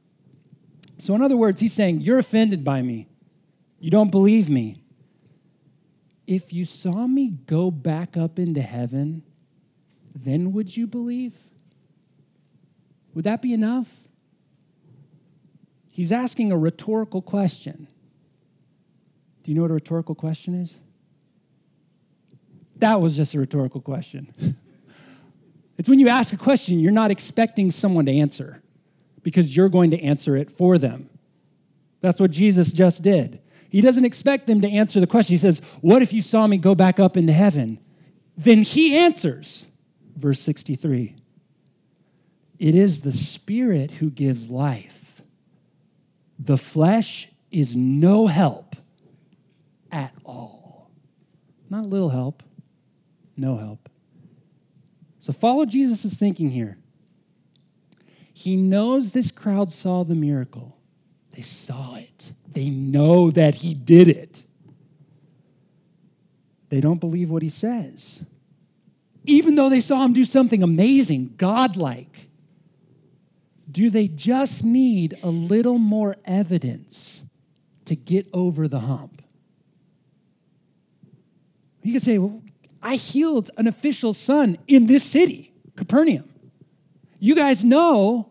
So, 1.00 1.16
in 1.16 1.24
other 1.24 1.36
words, 1.36 1.62
he's 1.62 1.74
saying, 1.74 2.02
You're 2.02 2.20
offended 2.20 2.64
by 2.64 2.84
me. 2.84 3.08
You 3.80 3.90
don't 3.90 4.12
believe 4.12 4.52
me 4.52 4.83
if 6.26 6.54
you 6.54 6.66
saw 6.66 7.08
me 7.08 7.30
go 7.30 7.70
back 7.70 8.16
up 8.16 8.40
into 8.40 8.62
heaven, 8.62 9.24
then 10.16 10.52
would 10.54 10.76
you 10.76 10.88
believe? 10.88 11.36
Would 13.14 13.26
that 13.26 13.42
be 13.42 13.54
enough? 13.54 14.04
He's 15.90 16.12
asking 16.12 16.52
a 16.52 16.58
rhetorical 16.58 17.22
question. 17.22 17.88
Do 19.44 19.52
you 19.52 19.56
know 19.56 19.64
what 19.64 19.72
a 19.72 19.76
rhetorical 19.76 20.16
question 20.16 20.56
is? 20.56 20.80
That 22.78 23.00
was 23.02 23.16
just 23.16 23.36
a 23.36 23.40
rhetorical 23.40 23.82
question. 23.82 24.34
it's 25.78 25.88
when 25.88 26.00
you 26.00 26.08
ask 26.08 26.34
a 26.34 26.38
question, 26.38 26.80
you're 26.80 26.92
not 26.92 27.12
expecting 27.12 27.70
someone 27.70 28.06
to 28.06 28.12
answer 28.12 28.64
because 29.22 29.56
you're 29.56 29.70
going 29.70 29.92
to 29.92 30.02
answer 30.02 30.36
it 30.36 30.52
for 30.52 30.78
them. 30.78 31.10
That's 32.02 32.20
what 32.20 32.32
Jesus 32.32 32.74
just 32.74 33.04
did. 33.04 33.40
He 33.74 33.82
doesn't 33.82 34.06
expect 34.06 34.46
them 34.46 34.62
to 34.62 34.70
answer 34.70 35.00
the 35.00 35.08
question. 35.08 35.34
He 35.34 35.38
says, 35.40 35.60
What 35.82 36.04
if 36.04 36.14
you 36.14 36.22
saw 36.22 36.46
me 36.46 36.58
go 36.58 36.76
back 36.76 37.00
up 37.00 37.18
into 37.18 37.34
heaven? 37.34 37.80
Then 38.38 38.62
he 38.62 38.96
answers, 38.96 39.66
verse 40.16 40.40
63 40.42 41.16
It 42.60 42.76
is 42.76 43.00
the 43.00 43.12
Spirit 43.12 43.94
who 43.94 44.12
gives 44.12 44.52
life, 44.52 45.24
the 46.38 46.56
flesh 46.56 47.30
is 47.50 47.76
no 47.76 48.28
help 48.28 48.76
at 49.92 50.14
all. 50.24 50.92
Not 51.68 51.86
a 51.86 51.88
little 51.88 52.10
help, 52.10 52.44
no 53.36 53.58
help. 53.58 53.90
So 55.18 55.34
follow 55.34 55.66
Jesus' 55.66 56.16
thinking 56.16 56.52
here. 56.52 56.78
He 58.36 58.56
knows 58.56 59.14
this 59.14 59.32
crowd 59.32 59.72
saw 59.72 60.04
the 60.04 60.14
miracle. 60.14 60.73
They 61.34 61.42
saw 61.42 61.96
it. 61.96 62.32
They 62.52 62.70
know 62.70 63.32
that 63.32 63.56
he 63.56 63.74
did 63.74 64.08
it. 64.08 64.46
They 66.70 66.80
don't 66.80 67.00
believe 67.00 67.30
what 67.30 67.44
he 67.44 67.50
says. 67.50 68.24
Even 69.26 69.56
though 69.56 69.70
they 69.70 69.82
saw 69.82 70.04
him 70.04 70.14
do 70.14 70.26
something 70.26 70.64
amazing, 70.64 71.36
godlike, 71.38 72.30
do 73.72 73.90
they 73.90 74.08
just 74.08 74.64
need 74.64 75.18
a 75.24 75.30
little 75.30 75.80
more 75.80 76.16
evidence 76.26 77.24
to 77.86 77.96
get 77.96 78.28
over 78.34 78.68
the 78.68 78.82
hump? 78.82 79.22
You 81.82 81.94
can 81.94 82.00
say, 82.00 82.18
well, 82.18 82.42
I 82.82 82.96
healed 82.96 83.50
an 83.58 83.68
official 83.68 84.14
son 84.14 84.58
in 84.68 84.86
this 84.86 85.04
city, 85.04 85.54
Capernaum. 85.76 86.30
You 87.20 87.36
guys 87.36 87.64
know 87.64 88.30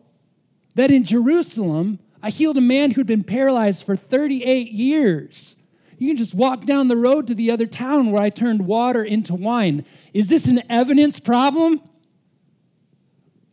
that 0.75 0.91
in 0.91 1.05
Jerusalem, 1.05 1.99
I 2.23 2.31
healed 2.31 2.57
a 2.57 2.63
man 2.63 2.93
who'd 2.93 3.07
been 3.07 3.25
paralyzed 3.25 3.85
for 3.85 3.97
38 3.97 4.71
years. 4.71 5.57
You 5.99 6.09
can 6.09 6.17
just 6.17 6.35
walk 6.35 6.65
down 6.65 6.89
the 6.89 6.97
road 6.97 7.27
to 7.29 7.35
the 7.35 7.51
other 7.51 7.67
town 7.67 8.11
where 8.11 8.23
I 8.23 8.31
turned 8.31 8.67
water 8.67 9.05
into 9.05 9.35
wine. 9.35 9.85
Is 10.13 10.29
this 10.29 10.47
an 10.47 10.63
evidence 10.69 11.21
problem? 11.21 11.81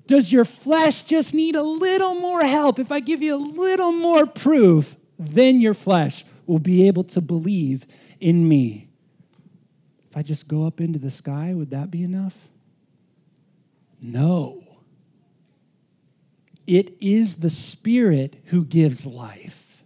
Does 0.07 0.31
your 0.31 0.45
flesh 0.45 1.03
just 1.03 1.35
need 1.35 1.55
a 1.55 1.61
little 1.61 2.15
more 2.15 2.43
help? 2.43 2.79
If 2.79 2.91
I 2.91 2.99
give 2.99 3.21
you 3.21 3.35
a 3.35 3.38
little 3.38 3.91
more 3.91 4.25
proof, 4.25 4.95
then 5.19 5.61
your 5.61 5.75
flesh 5.75 6.25
will 6.47 6.59
be 6.59 6.88
able 6.88 7.03
to 7.03 7.21
believe 7.21 7.85
in 8.19 8.47
me. 8.47 8.88
If 10.09 10.17
I 10.17 10.23
just 10.23 10.47
go 10.47 10.65
up 10.65 10.81
into 10.81 10.97
the 10.97 11.11
sky, 11.11 11.53
would 11.53 11.69
that 11.69 11.91
be 11.91 12.03
enough? 12.03 12.47
No. 14.01 14.63
It 16.69 16.95
is 17.01 17.38
the 17.38 17.49
Spirit 17.49 18.35
who 18.45 18.63
gives 18.63 19.03
life. 19.03 19.83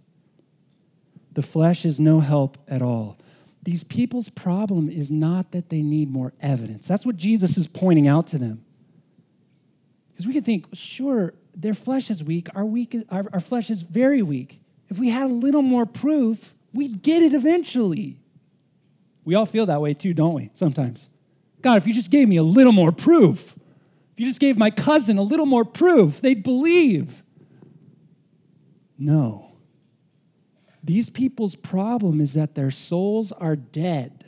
The 1.32 1.42
flesh 1.42 1.86
is 1.86 1.98
no 1.98 2.20
help 2.20 2.58
at 2.68 2.82
all. 2.82 3.18
These 3.64 3.86
people's 3.86 4.28
problem 4.28 4.90
is 4.90 5.10
not 5.10 5.54
that 5.54 5.70
they 5.70 5.82
need 5.82 6.12
more 6.12 6.34
evidence. 6.42 6.86
That's 6.86 7.06
what 7.06 7.16
Jesus 7.16 7.58
is 7.58 7.68
pointing 7.68 8.10
out 8.10 8.28
to 8.28 8.38
them. 8.38 8.66
Because 10.10 10.28
we 10.28 10.34
can 10.34 10.44
think, 10.44 10.68
sure, 10.74 11.34
their 11.56 11.74
flesh 11.74 12.10
is 12.10 12.22
weak, 12.22 12.50
our, 12.54 12.66
weak 12.66 12.94
our, 13.10 13.28
our 13.32 13.40
flesh 13.40 13.70
is 13.70 13.84
very 13.84 14.22
weak. 14.22 14.60
If 14.90 15.00
we 15.00 15.08
had 15.08 15.32
a 15.32 15.34
little 15.34 15.62
more 15.62 15.86
proof, 15.86 16.54
we'd 16.74 17.02
get 17.02 17.24
it 17.24 17.34
eventually. 17.34 18.20
We 19.24 19.36
all 19.36 19.46
feel 19.46 19.68
that 19.68 19.80
way 19.80 19.94
too, 19.94 20.14
don't 20.14 20.34
we? 20.34 20.50
Sometimes. 20.54 21.08
God, 21.62 21.78
if 21.78 21.88
you 21.88 21.94
just 21.94 22.12
gave 22.12 22.28
me 22.28 22.36
a 22.36 22.44
little 22.44 22.74
more 22.74 22.92
proof, 22.92 23.56
if 24.14 24.20
you 24.20 24.28
just 24.28 24.40
gave 24.40 24.58
my 24.58 24.70
cousin 24.70 25.18
a 25.18 25.24
little 25.24 25.48
more 25.48 25.66
proof, 25.66 26.22
they'd 26.22 26.44
believe. 26.44 27.24
No. 28.98 29.56
These 30.84 31.10
people's 31.10 31.56
problem 31.56 32.22
is 32.22 32.34
that 32.34 32.56
their 32.56 32.70
souls 32.70 33.32
are 33.32 33.56
dead 33.56 34.26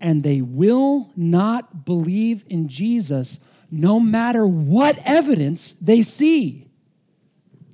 and 0.00 0.22
they 0.22 0.42
will 0.42 1.10
not 1.16 1.84
believe 1.84 2.44
in 2.48 2.68
Jesus 2.68 3.40
no 3.70 4.00
matter 4.00 4.46
what 4.46 4.98
evidence 5.04 5.72
they 5.72 6.02
see. 6.02 6.68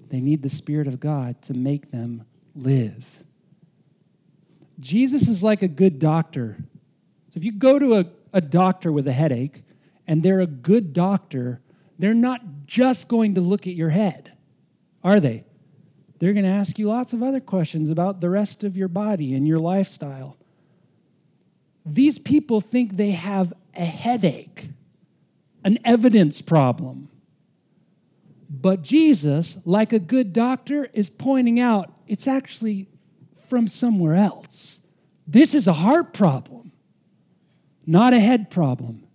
They 0.09 0.21
need 0.21 0.43
the 0.43 0.49
Spirit 0.49 0.87
of 0.87 1.01
God 1.01 1.43
to 1.43 1.55
make 1.55 1.91
them 1.91 2.25
live. 2.55 3.25
Jesus 4.79 5.27
is 5.27 5.43
like 5.43 5.63
a 5.63 5.69
good 5.69 5.99
doctor. 5.99 6.57
So 7.31 7.39
if 7.39 7.45
you 7.45 7.53
go 7.53 7.79
to 7.79 7.95
a, 7.95 8.07
a 8.33 8.41
doctor 8.41 8.93
with 8.93 9.09
a 9.09 9.13
headache, 9.13 9.63
and 10.07 10.23
they're 10.23 10.41
a 10.41 10.47
good 10.47 10.93
doctor, 10.93 11.61
they're 11.99 12.15
not 12.15 12.67
just 12.67 13.09
going 13.09 13.35
to 13.35 13.41
look 13.41 13.67
at 13.67 13.75
your 13.75 13.91
head, 13.91 14.33
are 15.03 15.21
they? 15.21 15.45
They're 16.19 16.33
going 16.33 16.45
to 16.45 16.51
ask 16.51 16.79
you 16.79 16.89
lots 16.89 17.13
of 17.13 17.23
other 17.23 17.41
questions 17.41 17.91
about 17.91 18.21
the 18.21 18.31
rest 18.31 18.65
of 18.65 18.77
your 18.77 18.89
body 18.89 19.35
and 19.35 19.47
your 19.47 19.59
lifestyle. 19.59 20.37
These 21.85 22.19
people 22.19 22.61
think 22.61 22.97
they 22.97 23.13
have 23.13 23.53
a 23.75 23.85
headache, 23.85 24.71
an 25.65 25.79
evidence 25.85 26.41
problem. 26.41 27.11
But 28.49 28.83
Jesus, 28.83 29.59
like 29.65 29.93
a 29.93 29.99
good 29.99 30.33
doctor, 30.33 30.89
is 30.93 31.11
pointing 31.11 31.61
out 31.61 31.93
it's 32.07 32.27
actually 32.27 32.89
from 33.49 33.69
somewhere 33.69 34.15
else. 34.15 34.81
This 35.27 35.55
is 35.55 35.67
a 35.67 35.73
heart 35.73 36.13
problem, 36.13 36.73
not 37.87 38.13
a 38.13 38.21
head 38.21 38.51
problem. 38.51 39.06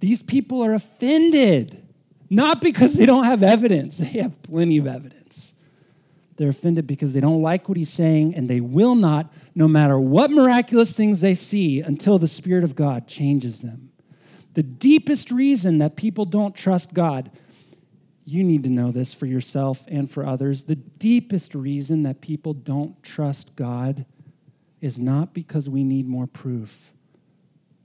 These 0.00 0.22
people 0.22 0.62
are 0.64 0.74
offended, 0.74 1.82
not 2.30 2.60
because 2.60 2.94
they 2.94 3.06
don't 3.06 3.24
have 3.24 3.42
evidence, 3.42 3.98
they 3.98 4.20
have 4.20 4.40
plenty 4.42 4.78
of 4.78 4.86
evidence. 4.86 5.54
They're 6.36 6.50
offended 6.50 6.86
because 6.86 7.14
they 7.14 7.20
don't 7.20 7.42
like 7.42 7.68
what 7.68 7.76
he's 7.76 7.92
saying, 7.92 8.34
and 8.36 8.48
they 8.48 8.60
will 8.60 8.94
not, 8.94 9.32
no 9.56 9.66
matter 9.66 9.98
what 9.98 10.30
miraculous 10.30 10.96
things 10.96 11.20
they 11.20 11.34
see, 11.34 11.80
until 11.80 12.18
the 12.18 12.28
Spirit 12.28 12.62
of 12.62 12.76
God 12.76 13.08
changes 13.08 13.60
them. 13.60 13.90
The 14.54 14.62
deepest 14.62 15.32
reason 15.32 15.78
that 15.78 15.96
people 15.96 16.24
don't 16.24 16.54
trust 16.54 16.94
God, 16.94 17.32
you 18.24 18.44
need 18.44 18.62
to 18.62 18.68
know 18.68 18.92
this 18.92 19.12
for 19.12 19.26
yourself 19.26 19.84
and 19.88 20.08
for 20.08 20.24
others. 20.24 20.64
The 20.64 20.76
deepest 20.76 21.56
reason 21.56 22.04
that 22.04 22.20
people 22.20 22.54
don't 22.54 23.02
trust 23.02 23.56
God 23.56 24.06
is 24.80 24.98
not 24.98 25.34
because 25.34 25.68
we 25.68 25.82
need 25.82 26.06
more 26.06 26.28
proof, 26.28 26.92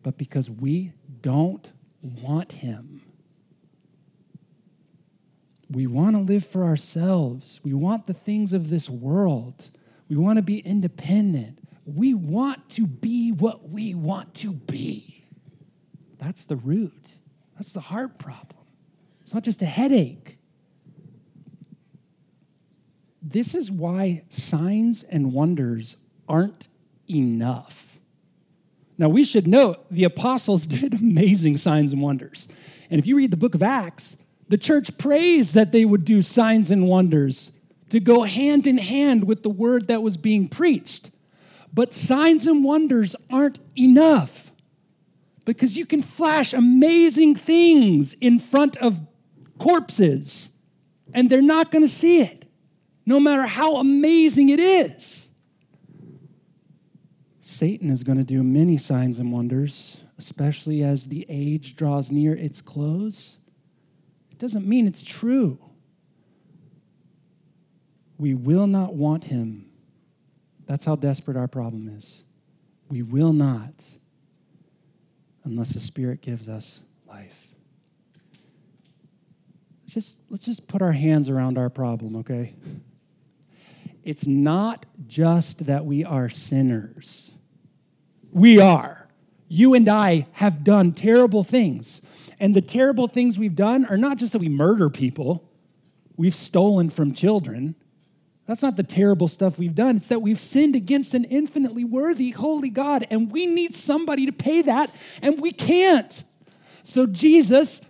but 0.03 0.17
because 0.17 0.49
we 0.49 0.93
don't 1.21 1.71
want 2.03 2.51
Him. 2.51 3.01
We 5.69 5.87
want 5.87 6.15
to 6.15 6.21
live 6.21 6.45
for 6.45 6.63
ourselves. 6.63 7.59
We 7.63 7.73
want 7.73 8.05
the 8.05 8.13
things 8.13 8.53
of 8.53 8.69
this 8.69 8.89
world. 8.89 9.71
We 10.07 10.15
want 10.15 10.37
to 10.37 10.43
be 10.43 10.59
independent. 10.59 11.59
We 11.85 12.13
want 12.13 12.69
to 12.71 12.85
be 12.85 13.31
what 13.31 13.69
we 13.69 13.95
want 13.95 14.35
to 14.35 14.53
be. 14.53 15.25
That's 16.19 16.45
the 16.45 16.55
root. 16.55 17.17
That's 17.55 17.73
the 17.73 17.79
heart 17.79 18.19
problem. 18.19 18.65
It's 19.21 19.33
not 19.33 19.43
just 19.43 19.61
a 19.61 19.65
headache. 19.65 20.37
This 23.21 23.55
is 23.55 23.71
why 23.71 24.23
signs 24.29 25.03
and 25.03 25.33
wonders 25.33 25.97
aren't 26.27 26.67
enough. 27.09 27.92
Now, 29.03 29.09
we 29.09 29.25
should 29.25 29.47
note 29.47 29.89
the 29.89 30.05
apostles 30.05 30.65
did 30.67 30.93
amazing 30.93 31.57
signs 31.57 31.91
and 31.91 32.01
wonders. 32.01 32.47
And 32.89 32.99
if 32.99 33.05
you 33.05 33.17
read 33.17 33.31
the 33.31 33.37
book 33.37 33.53
of 33.53 33.61
Acts, 33.61 34.15
the 34.47 34.57
church 34.57 34.97
prays 34.97 35.51
that 35.51 35.73
they 35.73 35.83
would 35.83 36.05
do 36.05 36.21
signs 36.21 36.71
and 36.71 36.87
wonders 36.87 37.51
to 37.89 37.99
go 37.99 38.23
hand 38.23 38.65
in 38.65 38.77
hand 38.77 39.25
with 39.25 39.43
the 39.43 39.49
word 39.49 39.89
that 39.89 40.01
was 40.01 40.15
being 40.15 40.47
preached. 40.47 41.11
But 41.73 41.91
signs 41.91 42.47
and 42.47 42.63
wonders 42.63 43.13
aren't 43.29 43.59
enough 43.77 44.53
because 45.43 45.75
you 45.75 45.85
can 45.85 46.01
flash 46.01 46.53
amazing 46.53 47.35
things 47.35 48.13
in 48.21 48.39
front 48.39 48.77
of 48.77 49.01
corpses 49.57 50.51
and 51.13 51.29
they're 51.29 51.41
not 51.41 51.71
going 51.71 51.83
to 51.83 51.89
see 51.89 52.21
it, 52.21 52.45
no 53.05 53.19
matter 53.19 53.47
how 53.47 53.75
amazing 53.75 54.47
it 54.47 54.61
is. 54.61 55.27
Satan 57.53 57.89
is 57.89 58.03
going 58.03 58.17
to 58.17 58.23
do 58.23 58.43
many 58.43 58.77
signs 58.77 59.19
and 59.19 59.31
wonders, 59.31 60.01
especially 60.17 60.83
as 60.83 61.05
the 61.05 61.25
age 61.29 61.75
draws 61.75 62.11
near 62.11 62.35
its 62.35 62.61
close. 62.61 63.37
It 64.31 64.39
doesn't 64.39 64.67
mean 64.67 64.87
it's 64.87 65.03
true. 65.03 65.59
We 68.17 68.33
will 68.33 68.67
not 68.67 68.95
want 68.95 69.25
him. 69.25 69.69
That's 70.65 70.85
how 70.85 70.95
desperate 70.95 71.37
our 71.37 71.47
problem 71.47 71.89
is. 71.89 72.23
We 72.89 73.01
will 73.01 73.33
not 73.33 73.73
unless 75.43 75.73
the 75.73 75.79
Spirit 75.79 76.21
gives 76.21 76.47
us 76.47 76.81
life. 77.07 77.53
Just, 79.87 80.17
let's 80.29 80.45
just 80.45 80.67
put 80.67 80.81
our 80.81 80.93
hands 80.93 81.29
around 81.29 81.57
our 81.57 81.69
problem, 81.69 82.15
okay? 82.17 82.55
It's 84.03 84.25
not 84.25 84.85
just 85.05 85.67
that 85.67 85.85
we 85.85 86.03
are 86.03 86.29
sinners. 86.29 87.35
We 88.33 88.59
are. 88.59 89.07
You 89.47 89.75
and 89.75 89.87
I 89.87 90.27
have 90.33 90.63
done 90.63 90.91
terrible 90.91 91.43
things. 91.43 92.01
And 92.39 92.55
the 92.55 92.61
terrible 92.61 93.07
things 93.07 93.37
we've 93.37 93.55
done 93.55 93.85
are 93.85 93.97
not 93.97 94.17
just 94.17 94.33
that 94.33 94.39
we 94.39 94.49
murder 94.49 94.89
people, 94.89 95.49
we've 96.17 96.33
stolen 96.33 96.89
from 96.89 97.13
children. 97.13 97.75
That's 98.47 98.61
not 98.61 98.75
the 98.75 98.83
terrible 98.83 99.27
stuff 99.27 99.57
we've 99.57 99.75
done. 99.75 99.97
It's 99.97 100.07
that 100.09 100.21
we've 100.21 100.39
sinned 100.39 100.75
against 100.75 101.13
an 101.13 101.25
infinitely 101.25 101.83
worthy, 101.83 102.31
holy 102.31 102.69
God, 102.69 103.05
and 103.09 103.31
we 103.31 103.45
need 103.45 103.73
somebody 103.75 104.25
to 104.25 104.33
pay 104.33 104.63
that, 104.63 104.93
and 105.21 105.39
we 105.39 105.51
can't. 105.51 106.23
So 106.83 107.05
Jesus 107.05 107.81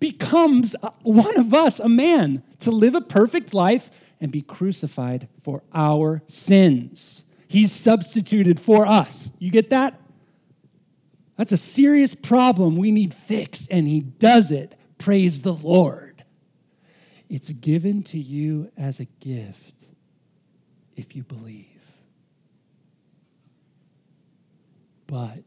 becomes 0.00 0.74
uh, 0.82 0.90
one 1.02 1.38
of 1.38 1.54
us, 1.54 1.78
a 1.78 1.88
man, 1.88 2.42
to 2.60 2.70
live 2.70 2.94
a 2.94 3.00
perfect 3.00 3.54
life 3.54 3.90
and 4.20 4.32
be 4.32 4.42
crucified 4.42 5.28
for 5.38 5.62
our 5.72 6.22
sins. 6.26 7.24
He's 7.54 7.70
substituted 7.70 8.58
for 8.58 8.84
us. 8.84 9.30
You 9.38 9.52
get 9.52 9.70
that? 9.70 10.00
That's 11.36 11.52
a 11.52 11.56
serious 11.56 12.12
problem 12.12 12.74
we 12.74 12.90
need 12.90 13.14
fixed, 13.14 13.70
and 13.70 13.86
He 13.86 14.00
does 14.00 14.50
it. 14.50 14.76
Praise 14.98 15.42
the 15.42 15.52
Lord. 15.52 16.24
It's 17.28 17.52
given 17.52 18.02
to 18.04 18.18
you 18.18 18.72
as 18.76 18.98
a 18.98 19.04
gift 19.04 19.76
if 20.96 21.14
you 21.14 21.22
believe. 21.22 21.68
But 25.06 25.44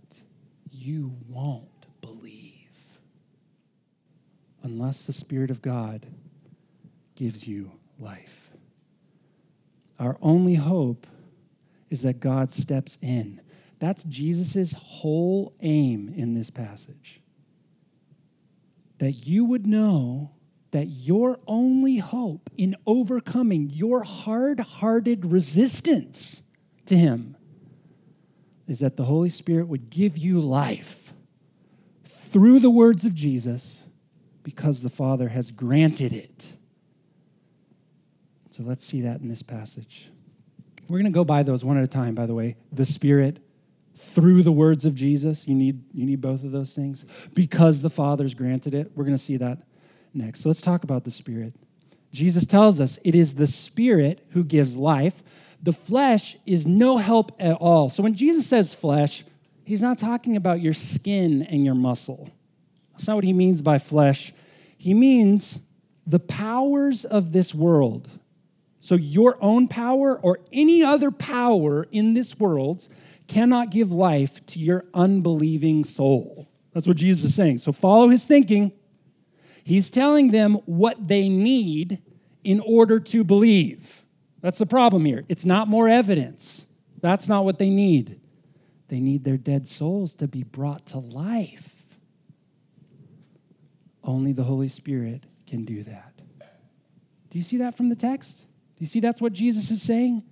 you 0.71 1.13
won't 1.27 1.67
believe 1.99 2.71
unless 4.63 5.05
the 5.05 5.11
Spirit 5.11 5.51
of 5.51 5.61
God 5.61 6.05
gives 7.15 7.45
you 7.49 7.73
life. 7.99 8.49
Our 9.99 10.17
only 10.21 10.55
hope 10.55 11.05
is 11.89 12.01
that 12.03 12.19
God 12.19 12.51
steps 12.51 12.97
in. 13.01 13.41
That's 13.79 14.03
Jesus' 14.03 14.73
whole 14.73 15.53
aim 15.61 16.11
in 16.15 16.33
this 16.33 16.49
passage. 16.49 17.21
That 18.97 19.27
you 19.27 19.45
would 19.45 19.67
know 19.67 20.31
that 20.71 20.85
your 20.85 21.39
only 21.47 21.97
hope 21.97 22.49
in 22.57 22.75
overcoming 22.85 23.69
your 23.69 24.03
hard 24.03 24.59
hearted 24.59 25.25
resistance 25.25 26.43
to 26.87 26.97
Him 26.97 27.37
is 28.67 28.79
that 28.79 28.97
the 28.97 29.05
Holy 29.05 29.29
Spirit 29.29 29.67
would 29.67 29.89
give 29.89 30.17
you 30.17 30.41
life 30.41 31.13
through 32.03 32.59
the 32.59 32.69
words 32.69 33.05
of 33.05 33.13
Jesus 33.13 33.83
because 34.43 34.81
the 34.81 34.89
Father 34.89 35.29
has 35.29 35.51
granted 35.51 36.11
it. 36.11 36.53
So 38.49 38.63
let's 38.63 38.83
see 38.83 39.01
that 39.01 39.21
in 39.21 39.27
this 39.27 39.43
passage. 39.43 40.09
We're 40.87 40.99
going 40.99 41.11
to 41.11 41.15
go 41.15 41.25
by 41.25 41.43
those 41.43 41.65
one 41.65 41.77
at 41.77 41.83
a 41.83 41.87
time, 41.87 42.15
by 42.15 42.25
the 42.25 42.33
way. 42.33 42.55
The 42.71 42.85
Spirit 42.85 43.39
through 43.95 44.43
the 44.43 44.51
words 44.51 44.85
of 44.85 44.95
Jesus. 44.95 45.47
You 45.47 45.55
need, 45.55 45.83
you 45.93 46.05
need 46.05 46.21
both 46.21 46.43
of 46.43 46.51
those 46.51 46.73
things 46.73 47.03
because 47.33 47.81
the 47.81 47.89
Father's 47.89 48.33
granted 48.33 48.73
it. 48.73 48.91
We're 48.95 49.03
going 49.03 49.17
to 49.17 49.23
see 49.23 49.37
that 49.37 49.59
next. 50.13 50.41
So 50.41 50.49
let's 50.49 50.61
talk 50.61 50.83
about 50.83 51.03
the 51.03 51.11
Spirit. 51.11 51.53
Jesus 52.11 52.45
tells 52.45 52.79
us 52.79 52.99
it 53.03 53.15
is 53.15 53.35
the 53.35 53.47
Spirit 53.47 54.25
who 54.31 54.43
gives 54.43 54.77
life. 54.77 55.23
The 55.61 55.73
flesh 55.73 56.37
is 56.45 56.67
no 56.67 56.97
help 56.97 57.31
at 57.39 57.55
all. 57.55 57.89
So 57.89 58.03
when 58.03 58.13
Jesus 58.13 58.47
says 58.47 58.75
flesh, 58.75 59.25
he's 59.65 59.81
not 59.81 59.97
talking 59.97 60.35
about 60.35 60.61
your 60.61 60.73
skin 60.73 61.41
and 61.43 61.65
your 61.65 61.75
muscle. 61.75 62.29
That's 62.91 63.07
not 63.07 63.15
what 63.15 63.23
he 63.23 63.33
means 63.33 63.61
by 63.61 63.79
flesh. 63.79 64.33
He 64.77 64.93
means 64.93 65.59
the 66.05 66.19
powers 66.19 67.03
of 67.03 67.31
this 67.31 67.53
world. 67.53 68.19
So 68.79 68.95
your 68.95 69.37
own 69.41 69.67
power 69.67 70.19
or 70.19 70.39
any 70.51 70.83
other 70.83 71.11
power 71.11 71.87
in 71.91 72.13
this 72.13 72.39
world 72.39 72.87
cannot 73.27 73.71
give 73.71 73.91
life 73.91 74.45
to 74.47 74.59
your 74.59 74.85
unbelieving 74.93 75.83
soul. 75.83 76.47
That's 76.73 76.87
what 76.87 76.97
Jesus 76.97 77.25
is 77.25 77.35
saying. 77.35 77.57
So 77.57 77.71
follow 77.71 78.07
his 78.07 78.25
thinking. 78.25 78.71
He's 79.63 79.89
telling 79.89 80.31
them 80.31 80.55
what 80.65 81.07
they 81.07 81.27
need 81.27 82.01
in 82.43 82.61
order 82.61 82.99
to 82.99 83.23
believe. 83.23 84.05
That's 84.41 84.59
the 84.59 84.65
problem 84.65 85.03
here. 85.03 85.25
It's 85.27 85.43
not 85.43 85.67
more 85.67 85.89
evidence. 85.89 86.65
That's 87.01 87.27
not 87.27 87.43
what 87.43 87.59
they 87.59 87.69
need. 87.69 88.21
They 88.87 88.99
need 88.99 89.23
their 89.23 89.37
dead 89.37 89.67
souls 89.67 90.15
to 90.15 90.27
be 90.27 90.43
brought 90.43 90.85
to 90.87 90.99
life. 90.99 91.97
Only 94.03 94.31
the 94.31 94.43
Holy 94.43 94.69
Spirit 94.69 95.25
can 95.45 95.65
do 95.65 95.83
that. 95.83 96.13
Do 97.29 97.37
you 97.37 97.43
see 97.43 97.57
that 97.57 97.75
from 97.75 97.89
the 97.89 97.95
text? 97.95 98.45
Do 98.77 98.83
you 98.83 98.87
see 98.87 98.99
that's 98.99 99.21
what 99.21 99.33
Jesus 99.33 99.71
is 99.71 99.81
saying? 99.81 100.23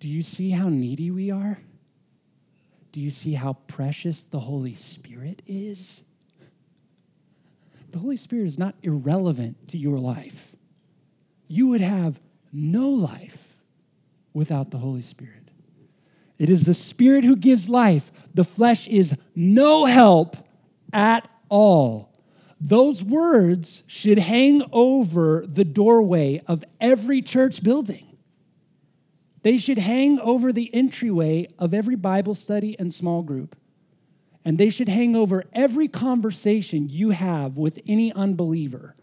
Do 0.00 0.08
you 0.08 0.22
see 0.22 0.50
how 0.50 0.70
needy 0.70 1.10
we 1.10 1.30
are? 1.30 1.60
Do 2.92 3.00
you 3.00 3.10
see 3.10 3.34
how 3.34 3.52
precious 3.66 4.22
the 4.22 4.40
Holy 4.40 4.74
Spirit 4.74 5.42
is? 5.46 6.02
The 7.90 7.98
Holy 7.98 8.16
Spirit 8.16 8.46
is 8.46 8.58
not 8.58 8.74
irrelevant 8.82 9.68
to 9.68 9.78
your 9.78 9.98
life. 9.98 10.56
You 11.46 11.68
would 11.68 11.82
have 11.82 12.20
no 12.52 12.88
life 12.88 13.56
without 14.32 14.70
the 14.70 14.78
Holy 14.78 15.02
Spirit. 15.02 15.50
It 16.38 16.48
is 16.48 16.64
the 16.64 16.74
Spirit 16.74 17.24
who 17.24 17.36
gives 17.36 17.68
life. 17.68 18.10
The 18.32 18.44
flesh 18.44 18.88
is 18.88 19.18
no 19.34 19.84
help 19.84 20.36
at 20.92 21.28
all. 21.50 22.07
Those 22.60 23.04
words 23.04 23.84
should 23.86 24.18
hang 24.18 24.62
over 24.72 25.44
the 25.46 25.64
doorway 25.64 26.40
of 26.46 26.64
every 26.80 27.22
church 27.22 27.62
building. 27.62 28.16
They 29.42 29.58
should 29.58 29.78
hang 29.78 30.18
over 30.18 30.52
the 30.52 30.72
entryway 30.74 31.46
of 31.58 31.72
every 31.72 31.94
Bible 31.94 32.34
study 32.34 32.76
and 32.78 32.92
small 32.92 33.22
group. 33.22 33.56
And 34.44 34.58
they 34.58 34.70
should 34.70 34.88
hang 34.88 35.14
over 35.14 35.44
every 35.52 35.88
conversation 35.88 36.88
you 36.88 37.10
have 37.10 37.58
with 37.58 37.78
any 37.86 38.12
unbeliever. 38.12 38.96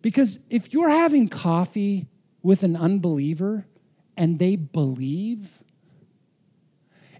Because 0.00 0.38
if 0.48 0.72
you're 0.72 0.90
having 0.90 1.28
coffee 1.28 2.06
with 2.42 2.62
an 2.62 2.76
unbeliever 2.76 3.66
and 4.16 4.38
they 4.38 4.54
believe, 4.54 5.58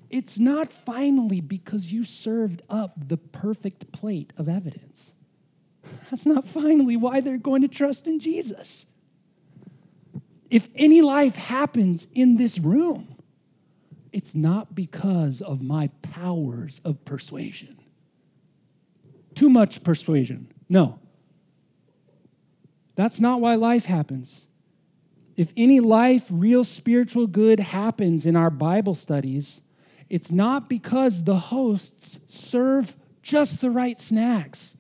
it's 0.09 0.39
not 0.39 0.69
finally 0.69 1.41
because 1.41 1.93
you 1.93 2.05
served 2.05 2.63
up 2.71 2.93
the 3.09 3.17
perfect 3.17 3.91
plate 3.91 4.33
of 4.37 4.49
evidence. 4.49 5.15
That's 6.11 6.27
not 6.27 6.47
finally 6.47 6.97
why 6.97 7.21
they're 7.21 7.39
going 7.39 7.63
to 7.63 7.69
trust 7.69 8.07
in 8.07 8.21
Jesus. 8.21 8.87
If 10.49 10.69
any 10.77 11.03
life 11.03 11.35
happens 11.35 12.07
in 12.15 12.37
this 12.37 12.59
room, 12.59 13.17
it's 14.13 14.35
not 14.35 14.75
because 14.75 15.43
of 15.43 15.63
my 15.63 15.89
powers 16.03 16.81
of 16.85 17.05
persuasion. 17.05 17.79
Too 19.35 19.51
much 19.51 19.83
persuasion. 19.85 20.53
No. 20.69 20.99
That's 22.95 23.21
not 23.21 23.41
why 23.41 23.57
life 23.57 23.85
happens 23.87 24.47
if 25.37 25.53
any 25.57 25.81
life, 25.81 26.27
real 26.31 26.65
spiritual 26.65 27.27
good 27.27 27.61
happens 27.61 28.25
in 28.25 28.37
our 28.37 28.51
Bible 28.51 28.95
studies, 28.95 29.61
it's 30.09 30.33
not 30.33 30.69
because 30.69 31.25
the 31.25 31.37
hosts 31.37 32.21
serve 32.27 32.97
just 33.23 33.61
the 33.61 33.71
right 33.71 34.01
snacks 34.01 34.76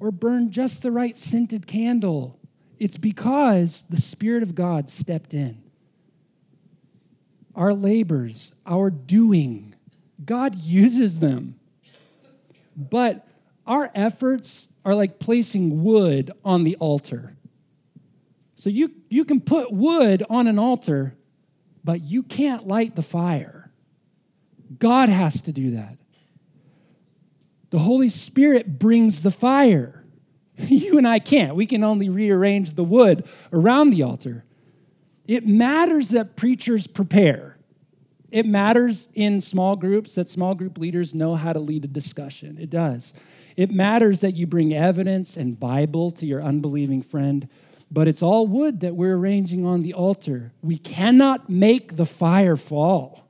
or 0.00 0.10
burn 0.10 0.50
just 0.50 0.82
the 0.82 0.90
right 0.90 1.16
scented 1.16 1.66
candle. 1.66 2.40
It's 2.78 2.96
because 2.96 3.82
the 3.82 4.00
Spirit 4.00 4.42
of 4.42 4.54
God 4.54 4.88
stepped 4.88 5.34
in. 5.34 5.62
Our 7.54 7.74
labors, 7.74 8.54
our 8.66 8.90
doing, 8.90 9.74
God 10.24 10.56
uses 10.56 11.20
them. 11.20 11.60
But 12.74 13.28
our 13.66 13.90
efforts 13.94 14.68
are 14.84 14.94
like 14.94 15.18
placing 15.18 15.82
wood 15.82 16.30
on 16.44 16.64
the 16.64 16.76
altar. 16.76 17.36
So 18.54 18.70
you, 18.70 18.92
you 19.08 19.24
can 19.24 19.40
put 19.40 19.72
wood 19.72 20.22
on 20.30 20.46
an 20.46 20.58
altar, 20.58 21.14
but 21.84 22.00
you 22.00 22.22
can't 22.22 22.66
light 22.66 22.96
the 22.96 23.02
fire. 23.02 23.70
God 24.78 25.08
has 25.08 25.42
to 25.42 25.52
do 25.52 25.72
that. 25.72 25.99
The 27.70 27.80
Holy 27.80 28.08
Spirit 28.08 28.78
brings 28.78 29.22
the 29.22 29.30
fire. 29.30 29.96
You 30.68 30.98
and 30.98 31.08
I 31.08 31.20
can't. 31.20 31.56
We 31.56 31.64
can 31.64 31.82
only 31.82 32.10
rearrange 32.10 32.74
the 32.74 32.84
wood 32.84 33.26
around 33.50 33.90
the 33.90 34.02
altar. 34.02 34.44
It 35.26 35.46
matters 35.46 36.10
that 36.10 36.36
preachers 36.36 36.86
prepare. 36.86 37.56
It 38.30 38.44
matters 38.44 39.08
in 39.14 39.40
small 39.40 39.74
groups 39.74 40.16
that 40.16 40.28
small 40.28 40.54
group 40.54 40.76
leaders 40.76 41.14
know 41.14 41.34
how 41.34 41.54
to 41.54 41.60
lead 41.60 41.86
a 41.86 41.88
discussion. 41.88 42.58
It 42.60 42.68
does. 42.68 43.14
It 43.56 43.70
matters 43.70 44.20
that 44.20 44.32
you 44.32 44.46
bring 44.46 44.74
evidence 44.74 45.38
and 45.38 45.58
Bible 45.58 46.10
to 46.10 46.26
your 46.26 46.42
unbelieving 46.42 47.00
friend 47.00 47.48
but 47.90 48.06
it's 48.06 48.22
all 48.22 48.46
wood 48.46 48.80
that 48.80 48.94
we're 48.94 49.16
arranging 49.16 49.66
on 49.66 49.82
the 49.82 49.94
altar. 49.94 50.52
We 50.62 50.78
cannot 50.78 51.50
make 51.50 51.96
the 51.96 52.06
fire 52.06 52.56
fall. 52.56 53.28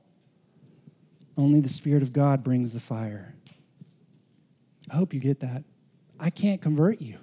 Only 1.35 1.61
the 1.61 1.69
Spirit 1.69 2.03
of 2.03 2.13
God 2.13 2.43
brings 2.43 2.73
the 2.73 2.79
fire. 2.79 3.33
I 4.91 4.97
hope 4.97 5.13
you 5.13 5.19
get 5.19 5.39
that. 5.39 5.63
I 6.19 6.29
can't 6.29 6.61
convert 6.61 7.01
you. 7.01 7.17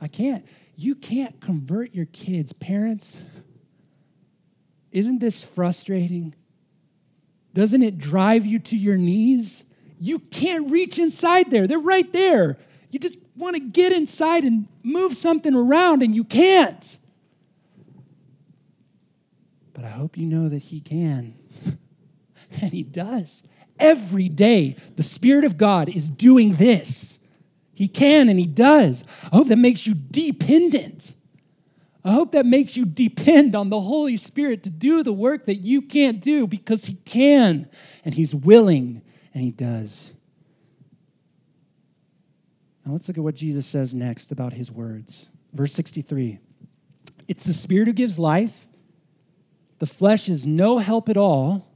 I 0.00 0.08
can't. 0.08 0.44
You 0.76 0.96
can't 0.96 1.40
convert 1.40 1.94
your 1.94 2.06
kids. 2.06 2.52
Parents, 2.52 3.20
isn't 4.90 5.20
this 5.20 5.44
frustrating? 5.44 6.34
Doesn't 7.54 7.82
it 7.82 7.98
drive 7.98 8.44
you 8.44 8.58
to 8.58 8.76
your 8.76 8.96
knees? 8.96 9.64
You 10.00 10.18
can't 10.18 10.70
reach 10.70 10.98
inside 10.98 11.50
there. 11.50 11.68
They're 11.68 11.78
right 11.78 12.12
there. 12.12 12.58
You 12.90 12.98
just 12.98 13.16
want 13.36 13.54
to 13.54 13.60
get 13.60 13.92
inside 13.92 14.44
and 14.44 14.66
move 14.82 15.14
something 15.14 15.54
around, 15.54 16.02
and 16.02 16.14
you 16.14 16.24
can't. 16.24 16.98
But 19.72 19.84
I 19.84 19.88
hope 19.88 20.16
you 20.16 20.26
know 20.26 20.48
that 20.48 20.62
He 20.62 20.80
can. 20.80 21.34
and 22.60 22.72
He 22.72 22.82
does. 22.82 23.44
Every 23.78 24.28
day, 24.28 24.76
the 24.96 25.02
Spirit 25.02 25.44
of 25.44 25.56
God 25.56 25.88
is 25.88 26.08
doing 26.08 26.54
this. 26.54 27.18
He 27.74 27.88
can 27.88 28.28
and 28.28 28.38
He 28.38 28.46
does. 28.46 29.04
I 29.24 29.36
hope 29.36 29.48
that 29.48 29.56
makes 29.56 29.86
you 29.86 29.94
dependent 29.94 31.14
I 32.04 32.12
hope 32.12 32.32
that 32.32 32.44
makes 32.44 32.76
you 32.76 32.84
depend 32.84 33.56
on 33.56 33.70
the 33.70 33.80
Holy 33.80 34.18
Spirit 34.18 34.62
to 34.64 34.70
do 34.70 35.02
the 35.02 35.12
work 35.12 35.46
that 35.46 35.56
you 35.56 35.80
can't 35.80 36.20
do 36.20 36.46
because 36.46 36.84
He 36.84 36.96
can 36.96 37.68
and 38.04 38.14
He's 38.14 38.34
willing 38.34 39.00
and 39.32 39.42
He 39.42 39.50
does. 39.50 40.12
Now 42.84 42.92
let's 42.92 43.08
look 43.08 43.16
at 43.16 43.24
what 43.24 43.34
Jesus 43.34 43.64
says 43.64 43.94
next 43.94 44.30
about 44.30 44.52
His 44.52 44.70
words. 44.70 45.30
Verse 45.54 45.72
63 45.72 46.40
It's 47.26 47.44
the 47.44 47.54
Spirit 47.54 47.88
who 47.88 47.94
gives 47.94 48.18
life, 48.18 48.66
the 49.78 49.86
flesh 49.86 50.28
is 50.28 50.46
no 50.46 50.78
help 50.78 51.08
at 51.08 51.16
all. 51.16 51.70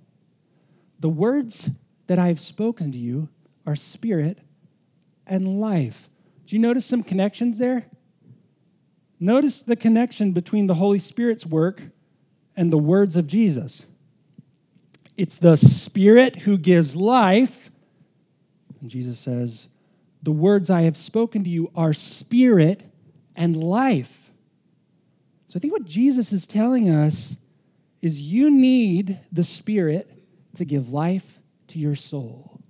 The 1.01 1.09
words 1.09 1.71
that 2.09 2.19
I 2.19 2.27
have 2.27 2.41
spoken 2.41 2.91
to 2.93 2.99
you 2.99 3.29
are 3.67 3.77
spirit 3.77 4.39
and 5.27 5.61
life. 5.61 6.09
Do 6.47 6.57
you 6.57 6.61
notice 6.61 6.87
some 6.87 7.03
connections 7.03 7.59
there? 7.59 7.87
Notice 9.21 9.61
the 9.61 9.77
connection 9.77 10.33
between 10.33 10.67
the 10.67 10.75
Holy 10.75 10.99
Spirit's 10.99 11.45
work 11.45 11.83
and 12.57 12.73
the 12.73 12.79
words 12.79 13.15
of 13.15 13.27
Jesus. 13.27 13.87
It's 15.17 15.37
the 15.37 15.57
Spirit 15.57 16.37
who 16.37 16.57
gives 16.57 16.97
life. 16.97 17.71
And 18.81 18.91
Jesus 18.91 19.19
says, 19.19 19.69
The 20.23 20.33
words 20.33 20.71
I 20.71 20.83
have 20.83 20.97
spoken 20.97 21.45
to 21.45 21.51
you 21.51 21.71
are 21.77 21.93
spirit 21.93 22.85
and 23.37 23.57
life. 23.57 24.31
So 25.49 25.57
I 25.57 25.61
think 25.61 25.73
what 25.73 25.85
Jesus 25.85 26.33
is 26.33 26.47
telling 26.47 26.89
us 26.89 27.37
is 28.01 28.21
you 28.21 28.51
need 28.51 29.21
the 29.31 29.45
Spirit 29.45 30.11
to 30.55 30.65
give 30.65 30.93
life 30.93 31.39
to 31.69 31.79
your 31.79 31.95
soul. 31.95 32.61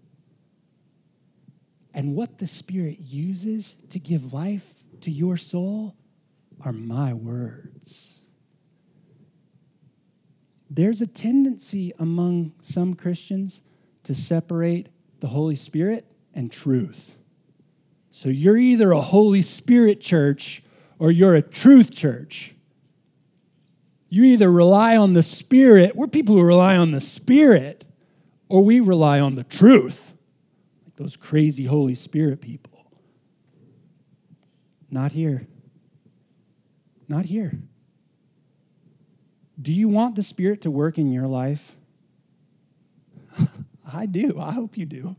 And 1.95 2.15
what 2.15 2.39
the 2.39 2.47
Spirit 2.47 2.99
uses 3.01 3.77
to 3.91 3.99
give 3.99 4.33
life 4.33 4.85
to 5.01 5.11
your 5.11 5.37
soul 5.37 5.97
are 6.61 6.73
my 6.73 7.13
words. 7.13 8.21
There's 10.71 11.01
a 11.01 11.07
tendency 11.07 11.93
among 11.99 12.53
some 12.61 12.95
Christians 12.95 13.63
to 14.05 14.15
separate 14.15 14.89
the 15.21 15.29
Holy 15.29 15.57
Spirit 15.57 16.05
and 16.35 16.53
truth. 16.53 17.17
So 18.11 18.29
you're 18.29 18.57
either 18.57 18.93
a 18.93 19.01
Holy 19.01 19.43
Spirit 19.43 20.01
church 20.01 20.63
or 20.99 21.11
you're 21.11 21.35
a 21.35 21.43
truth 21.43 21.93
church. 21.93 22.55
You 24.09 24.25
either 24.25 24.51
rely 24.51 24.97
on 24.97 25.13
the 25.13 25.23
Spirit, 25.23 25.95
we're 25.95 26.07
people 26.07 26.35
who 26.35 26.43
rely 26.43 26.77
on 26.77 26.91
the 26.91 27.01
Spirit, 27.01 27.85
or 28.49 28.65
we 28.65 28.81
rely 28.81 29.21
on 29.21 29.35
the 29.35 29.45
truth, 29.45 30.15
like 30.85 30.97
those 30.97 31.17
crazy 31.17 31.65
Holy 31.65 31.95
Spirit 31.95 32.41
people. 32.41 32.87
Not 34.91 35.13
here. 35.13 35.47
Not 37.09 37.27
here. 37.27 37.59
Do 39.61 39.73
you 39.73 39.89
want 39.89 40.17
the 40.17 40.23
Spirit 40.23 40.63
to 40.63 40.71
work 40.71 40.99
in 40.99 41.13
your 41.13 41.27
life? 41.27 41.77
I 43.93 44.07
do. 44.07 44.39
I 44.39 44.53
hope 44.53 44.77
you 44.77 44.87
do. 44.87 45.17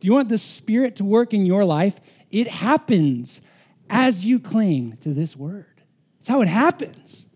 Do 0.00 0.06
you 0.06 0.14
want 0.14 0.28
the 0.28 0.38
Spirit 0.38 0.96
to 0.96 1.04
work 1.04 1.34
in 1.34 1.44
your 1.44 1.64
life? 1.64 2.00
It 2.30 2.48
happens 2.48 3.42
as 3.90 4.24
you 4.24 4.38
cling 4.40 4.96
to 4.98 5.12
this 5.12 5.36
word. 5.36 5.82
It's 6.18 6.28
how 6.28 6.40
it 6.40 6.48
happens. 6.48 7.26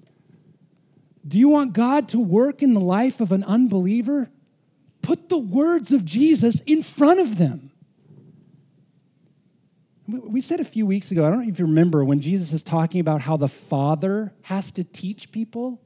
Do 1.26 1.38
you 1.38 1.48
want 1.48 1.72
God 1.72 2.08
to 2.10 2.20
work 2.20 2.62
in 2.62 2.74
the 2.74 2.80
life 2.80 3.20
of 3.20 3.32
an 3.32 3.42
unbeliever? 3.44 4.30
Put 5.06 5.28
the 5.28 5.38
words 5.38 5.92
of 5.92 6.04
Jesus 6.04 6.58
in 6.66 6.82
front 6.82 7.20
of 7.20 7.38
them. 7.38 7.70
We 10.08 10.40
said 10.40 10.58
a 10.58 10.64
few 10.64 10.84
weeks 10.84 11.12
ago, 11.12 11.24
I 11.24 11.30
don't 11.30 11.44
know 11.44 11.48
if 11.48 11.60
you 11.60 11.64
remember, 11.64 12.04
when 12.04 12.18
Jesus 12.20 12.52
is 12.52 12.64
talking 12.64 13.00
about 13.00 13.20
how 13.20 13.36
the 13.36 13.46
Father 13.46 14.32
has 14.42 14.72
to 14.72 14.82
teach 14.82 15.30
people 15.30 15.80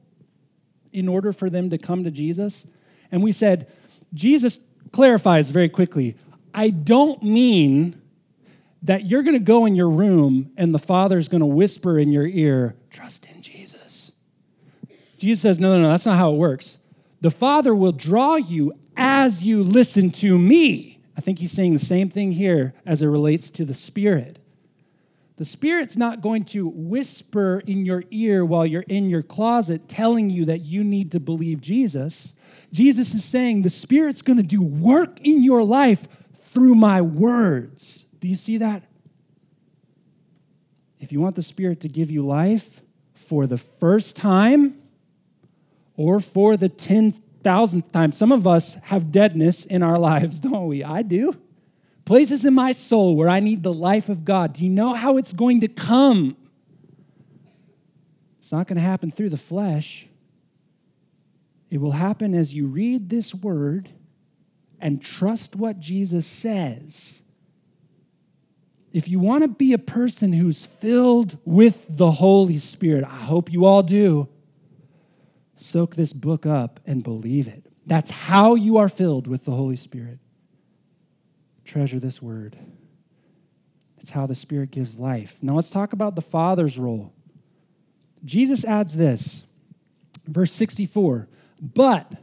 in 0.91 1.07
order 1.07 1.33
for 1.33 1.51
them 1.51 1.69
to 1.69 1.77
come 1.77 2.03
to 2.03 2.09
Jesus. 2.09 2.65
And 3.11 3.21
we 3.21 3.31
said, 3.31 3.71
Jesus 4.11 4.57
clarifies 4.91 5.51
very 5.51 5.69
quickly 5.69 6.15
I 6.55 6.71
don't 6.71 7.21
mean 7.21 8.01
that 8.81 9.05
you're 9.05 9.21
going 9.21 9.37
to 9.37 9.39
go 9.39 9.67
in 9.67 9.75
your 9.75 9.91
room 9.91 10.51
and 10.57 10.73
the 10.73 10.79
Father's 10.79 11.27
going 11.27 11.41
to 11.41 11.45
whisper 11.45 11.99
in 11.99 12.11
your 12.11 12.25
ear, 12.25 12.75
trust 12.89 13.27
in 13.29 13.43
Jesus. 13.43 14.13
Jesus 15.19 15.41
says, 15.41 15.59
no, 15.59 15.75
no, 15.75 15.83
no, 15.83 15.89
that's 15.89 16.07
not 16.07 16.17
how 16.17 16.33
it 16.33 16.37
works. 16.37 16.79
The 17.21 17.31
Father 17.31 17.73
will 17.73 17.91
draw 17.91 18.35
you 18.35 18.73
as 18.97 19.43
you 19.43 19.63
listen 19.63 20.11
to 20.11 20.37
me. 20.37 20.99
I 21.15 21.21
think 21.21 21.39
he's 21.39 21.51
saying 21.51 21.73
the 21.73 21.79
same 21.79 22.09
thing 22.09 22.31
here 22.31 22.73
as 22.85 23.01
it 23.01 23.07
relates 23.07 23.49
to 23.51 23.65
the 23.65 23.75
Spirit. 23.75 24.39
The 25.37 25.45
Spirit's 25.45 25.97
not 25.97 26.21
going 26.21 26.45
to 26.45 26.67
whisper 26.67 27.61
in 27.65 27.85
your 27.85 28.03
ear 28.11 28.43
while 28.43 28.65
you're 28.65 28.83
in 28.83 29.09
your 29.09 29.21
closet 29.21 29.87
telling 29.87 30.29
you 30.29 30.45
that 30.45 30.59
you 30.59 30.83
need 30.83 31.11
to 31.11 31.19
believe 31.19 31.61
Jesus. 31.61 32.33
Jesus 32.71 33.13
is 33.13 33.23
saying 33.23 33.61
the 33.61 33.69
Spirit's 33.69 34.21
going 34.21 34.37
to 34.37 34.43
do 34.43 34.61
work 34.61 35.19
in 35.21 35.43
your 35.43 35.63
life 35.63 36.07
through 36.35 36.75
my 36.75 37.01
words. 37.01 38.05
Do 38.19 38.27
you 38.27 38.35
see 38.35 38.57
that? 38.57 38.83
If 40.99 41.11
you 41.11 41.19
want 41.19 41.35
the 41.35 41.43
Spirit 41.43 41.81
to 41.81 41.89
give 41.89 42.11
you 42.11 42.25
life 42.25 42.81
for 43.13 43.47
the 43.47 43.57
first 43.57 44.15
time 44.15 44.80
or 46.01 46.19
for 46.19 46.57
the 46.57 46.67
10,000th 46.67 47.91
time. 47.91 48.11
Some 48.11 48.31
of 48.31 48.47
us 48.47 48.73
have 48.85 49.11
deadness 49.11 49.65
in 49.65 49.83
our 49.83 49.99
lives, 50.11 50.39
don't 50.39 50.67
we? 50.67 50.83
I 50.83 51.03
do. 51.03 51.39
Places 52.05 52.43
in 52.43 52.55
my 52.55 52.71
soul 52.71 53.15
where 53.15 53.29
I 53.29 53.39
need 53.39 53.61
the 53.61 53.73
life 53.73 54.09
of 54.09 54.25
God. 54.25 54.53
Do 54.53 54.63
you 54.63 54.69
know 54.71 54.95
how 54.95 55.17
it's 55.17 55.31
going 55.31 55.61
to 55.61 55.67
come? 55.67 56.35
It's 58.39 58.51
not 58.51 58.67
going 58.67 58.77
to 58.77 58.81
happen 58.81 59.11
through 59.11 59.29
the 59.29 59.37
flesh. 59.37 60.07
It 61.69 61.79
will 61.79 61.91
happen 61.91 62.33
as 62.33 62.55
you 62.55 62.65
read 62.65 63.09
this 63.09 63.35
word 63.35 63.89
and 64.79 65.01
trust 65.01 65.55
what 65.55 65.79
Jesus 65.79 66.25
says. 66.25 67.21
If 68.91 69.07
you 69.07 69.19
want 69.19 69.43
to 69.43 69.47
be 69.47 69.71
a 69.73 69.77
person 69.77 70.33
who's 70.33 70.65
filled 70.65 71.37
with 71.45 71.85
the 71.95 72.11
Holy 72.11 72.57
Spirit, 72.57 73.03
I 73.03 73.17
hope 73.17 73.53
you 73.53 73.65
all 73.65 73.83
do 73.83 74.27
soak 75.61 75.95
this 75.95 76.13
book 76.13 76.45
up 76.45 76.79
and 76.85 77.03
believe 77.03 77.47
it. 77.47 77.65
That's 77.85 78.11
how 78.11 78.55
you 78.55 78.77
are 78.77 78.89
filled 78.89 79.27
with 79.27 79.45
the 79.45 79.51
Holy 79.51 79.75
Spirit. 79.75 80.19
Treasure 81.65 81.99
this 81.99 82.21
word. 82.21 82.57
It's 83.99 84.11
how 84.11 84.25
the 84.25 84.35
Spirit 84.35 84.71
gives 84.71 84.97
life. 84.97 85.37
Now 85.41 85.53
let's 85.53 85.69
talk 85.69 85.93
about 85.93 86.15
the 86.15 86.21
Father's 86.21 86.77
role. 86.77 87.13
Jesus 88.25 88.65
adds 88.65 88.97
this, 88.97 89.45
verse 90.27 90.51
64 90.51 91.27
But 91.61 92.13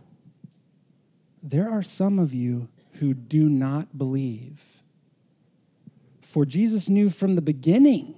there 1.42 1.70
are 1.70 1.83
some 1.83 2.18
of 2.18 2.35
you 2.35 2.68
who 2.94 3.14
do 3.14 3.48
not 3.48 3.96
believe. 3.96 4.83
For 6.20 6.44
Jesus 6.44 6.88
knew 6.88 7.11
from 7.11 7.37
the 7.37 7.42
beginning 7.42 8.14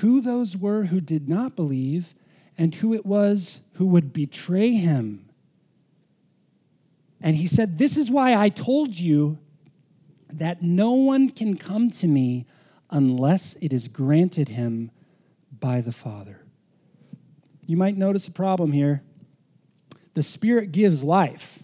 who 0.00 0.20
those 0.20 0.56
were 0.56 0.84
who 0.84 1.00
did 1.00 1.28
not 1.28 1.54
believe 1.54 2.14
and 2.58 2.74
who 2.74 2.94
it 2.94 3.06
was 3.06 3.60
who 3.74 3.86
would 3.86 4.12
betray 4.12 4.72
him. 4.72 5.28
And 7.20 7.36
he 7.36 7.46
said, 7.46 7.78
This 7.78 7.96
is 7.96 8.10
why 8.10 8.34
I 8.34 8.48
told 8.48 8.98
you 8.98 9.38
that 10.32 10.62
no 10.62 10.92
one 10.92 11.30
can 11.30 11.56
come 11.56 11.90
to 11.90 12.06
me 12.06 12.46
unless 12.90 13.54
it 13.56 13.72
is 13.72 13.88
granted 13.88 14.50
him 14.50 14.90
by 15.58 15.80
the 15.80 15.92
Father. 15.92 16.40
You 17.66 17.76
might 17.76 17.96
notice 17.96 18.26
a 18.28 18.32
problem 18.32 18.72
here. 18.72 19.02
The 20.14 20.22
Spirit 20.22 20.72
gives 20.72 21.02
life, 21.02 21.62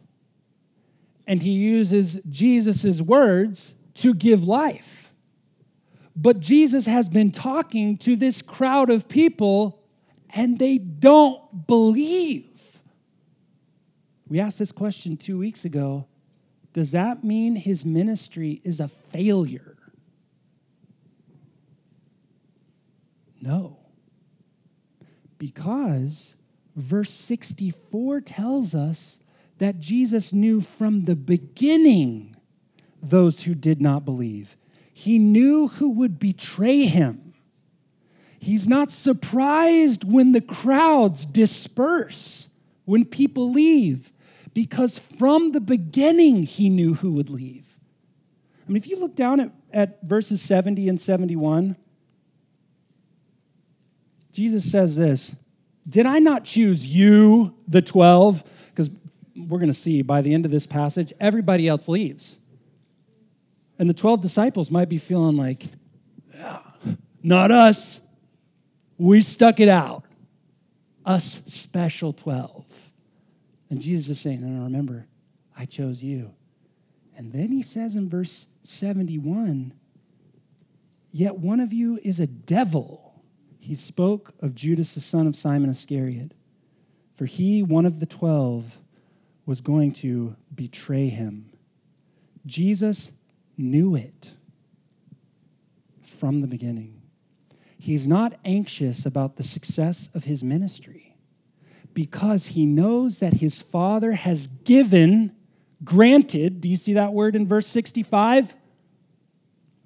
and 1.27 1.43
he 1.43 1.51
uses 1.51 2.21
Jesus' 2.29 3.03
words 3.03 3.75
to 3.95 4.15
give 4.15 4.45
life. 4.45 5.13
But 6.17 6.41
Jesus 6.41 6.87
has 6.87 7.09
been 7.09 7.31
talking 7.31 7.97
to 7.99 8.17
this 8.17 8.43
crowd 8.43 8.91
of 8.91 9.09
people 9.09 9.78
and 10.35 10.59
they 10.59 10.79
don't 10.79 11.67
believe. 11.67 12.81
We 14.29 14.41
asked 14.41 14.59
this 14.59 14.73
question 14.73 15.17
two 15.17 15.39
weeks 15.39 15.65
ago. 15.65 16.07
Does 16.73 16.93
that 16.93 17.25
mean 17.25 17.57
his 17.57 17.85
ministry 17.85 18.61
is 18.63 18.79
a 18.79 18.89
failure? 18.89 19.77
No. 23.41 23.79
Because 25.39 26.35
verse 26.77 27.13
64 27.13 28.21
tells 28.23 28.75
us 28.75 29.19
that 29.59 29.81
Jesus 29.81 30.33
knew 30.33 30.61
from 30.61 31.05
the 31.05 31.17
beginning 31.17 32.37
those 33.03 33.45
who 33.45 33.55
did 33.55 33.81
not 33.81 34.05
believe. 34.05 34.57
He 34.93 35.19
knew 35.19 35.69
who 35.69 35.91
would 35.91 36.19
betray 36.19 36.85
him. 36.85 37.28
He's 38.41 38.69
not 38.69 38.91
surprised 38.91 40.05
when 40.05 40.33
the 40.33 40.41
crowds 40.41 41.27
disperse, 41.27 42.49
when 42.85 43.05
people 43.05 43.51
leave, 43.51 44.13
because 44.55 44.99
from 44.99 45.53
the 45.53 45.61
beginning 45.61 46.45
he 46.45 46.69
knew 46.69 46.95
who 46.95 47.13
would 47.15 47.31
leave. 47.31 47.77
I 48.67 48.71
mean, 48.71 48.77
if 48.77 48.89
you 48.89 49.01
look 49.01 49.17
down 49.17 49.41
at, 49.41 49.53
at 49.73 50.03
verses 50.03 50.43
70 50.43 50.89
and 50.89 51.01
71, 51.01 51.77
Jesus 54.33 54.71
says 54.71 54.95
this 54.95 55.35
Did 55.89 56.07
I 56.07 56.19
not 56.19 56.45
choose 56.45 56.87
you, 56.87 57.55
the 57.67 57.83
12? 57.83 58.45
Because 58.71 58.91
we're 59.35 59.59
going 59.59 59.71
to 59.71 59.75
see 59.75 60.03
by 60.03 60.21
the 60.21 60.35
end 60.35 60.45
of 60.45 60.51
this 60.51 60.67
passage, 60.67 61.13
everybody 61.19 61.67
else 61.67 61.89
leaves. 61.89 62.39
And 63.79 63.89
the 63.89 63.95
12 63.95 64.21
disciples 64.21 64.71
might 64.71 64.89
be 64.89 64.99
feeling 64.99 65.37
like, 65.37 65.67
yeah, 66.35 66.59
not 67.23 67.51
us. 67.51 68.01
We 68.99 69.23
stuck 69.23 69.61
it 69.61 69.69
out. 69.69 70.05
Us 71.07 71.43
special 71.47 72.13
12. 72.13 72.93
And 73.71 73.81
Jesus 73.81 74.11
is 74.11 74.21
saying, 74.21 74.43
and 74.43 74.59
no, 74.59 74.65
remember, 74.65 75.07
I 75.57 75.65
chose 75.65 76.03
you. 76.03 76.35
And 77.17 77.33
then 77.33 77.49
he 77.49 77.63
says 77.63 77.97
in 77.97 78.09
verse 78.11 78.47
71 78.63 79.73
Yet 81.11 81.39
one 81.39 81.61
of 81.61 81.73
you 81.73 81.99
is 82.03 82.21
a 82.21 82.27
devil. 82.27 83.23
He 83.59 83.75
spoke 83.75 84.35
of 84.41 84.55
Judas, 84.55 84.95
the 84.95 85.01
son 85.01 85.27
of 85.27 85.35
Simon 85.35 85.71
Iscariot. 85.71 86.33
For 87.15 87.25
he, 87.25 87.63
one 87.63 87.87
of 87.87 87.99
the 87.99 88.07
twelve, 88.07 88.79
was 89.45 89.61
going 89.61 89.93
to 89.93 90.37
betray 90.55 91.09
him. 91.09 91.51
Jesus 92.47 93.13
knew 93.57 93.97
it 93.97 94.35
from 96.03 96.41
the 96.41 96.47
beginning. 96.47 96.98
He's 97.79 98.09
not 98.09 98.35
anxious 98.45 99.07
about 99.07 99.37
the 99.37 99.45
success 99.45 100.09
of 100.15 100.25
his 100.25 100.43
ministry 100.43 101.17
because 101.95 102.49
he 102.49 102.67
knows 102.67 103.21
that 103.21 103.35
his 103.35 103.61
Father 103.61 104.13
has 104.13 104.47
given, 104.47 105.35
granted, 105.85 106.61
do 106.61 106.69
you 106.69 106.77
see 106.77 106.93
that 106.95 107.13
word 107.13 107.37
in 107.37 107.47
verse 107.47 107.67
65? 107.67 108.55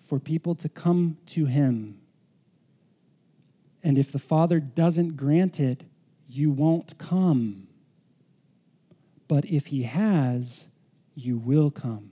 For 0.00 0.18
people 0.18 0.55
to 0.57 0.68
come 0.68 1.18
to 1.26 1.44
him. 1.46 2.00
And 3.83 3.98
if 3.98 4.11
the 4.11 4.18
Father 4.18 4.59
doesn't 4.61 5.16
grant 5.16 5.61
it, 5.61 5.85
you 6.26 6.50
won't 6.50 6.98
come. 6.98 7.68
But 9.28 9.44
if 9.46 9.66
he 9.66 9.83
has, 9.83 10.68
you 11.14 11.37
will 11.37 11.70
come. 11.70 12.11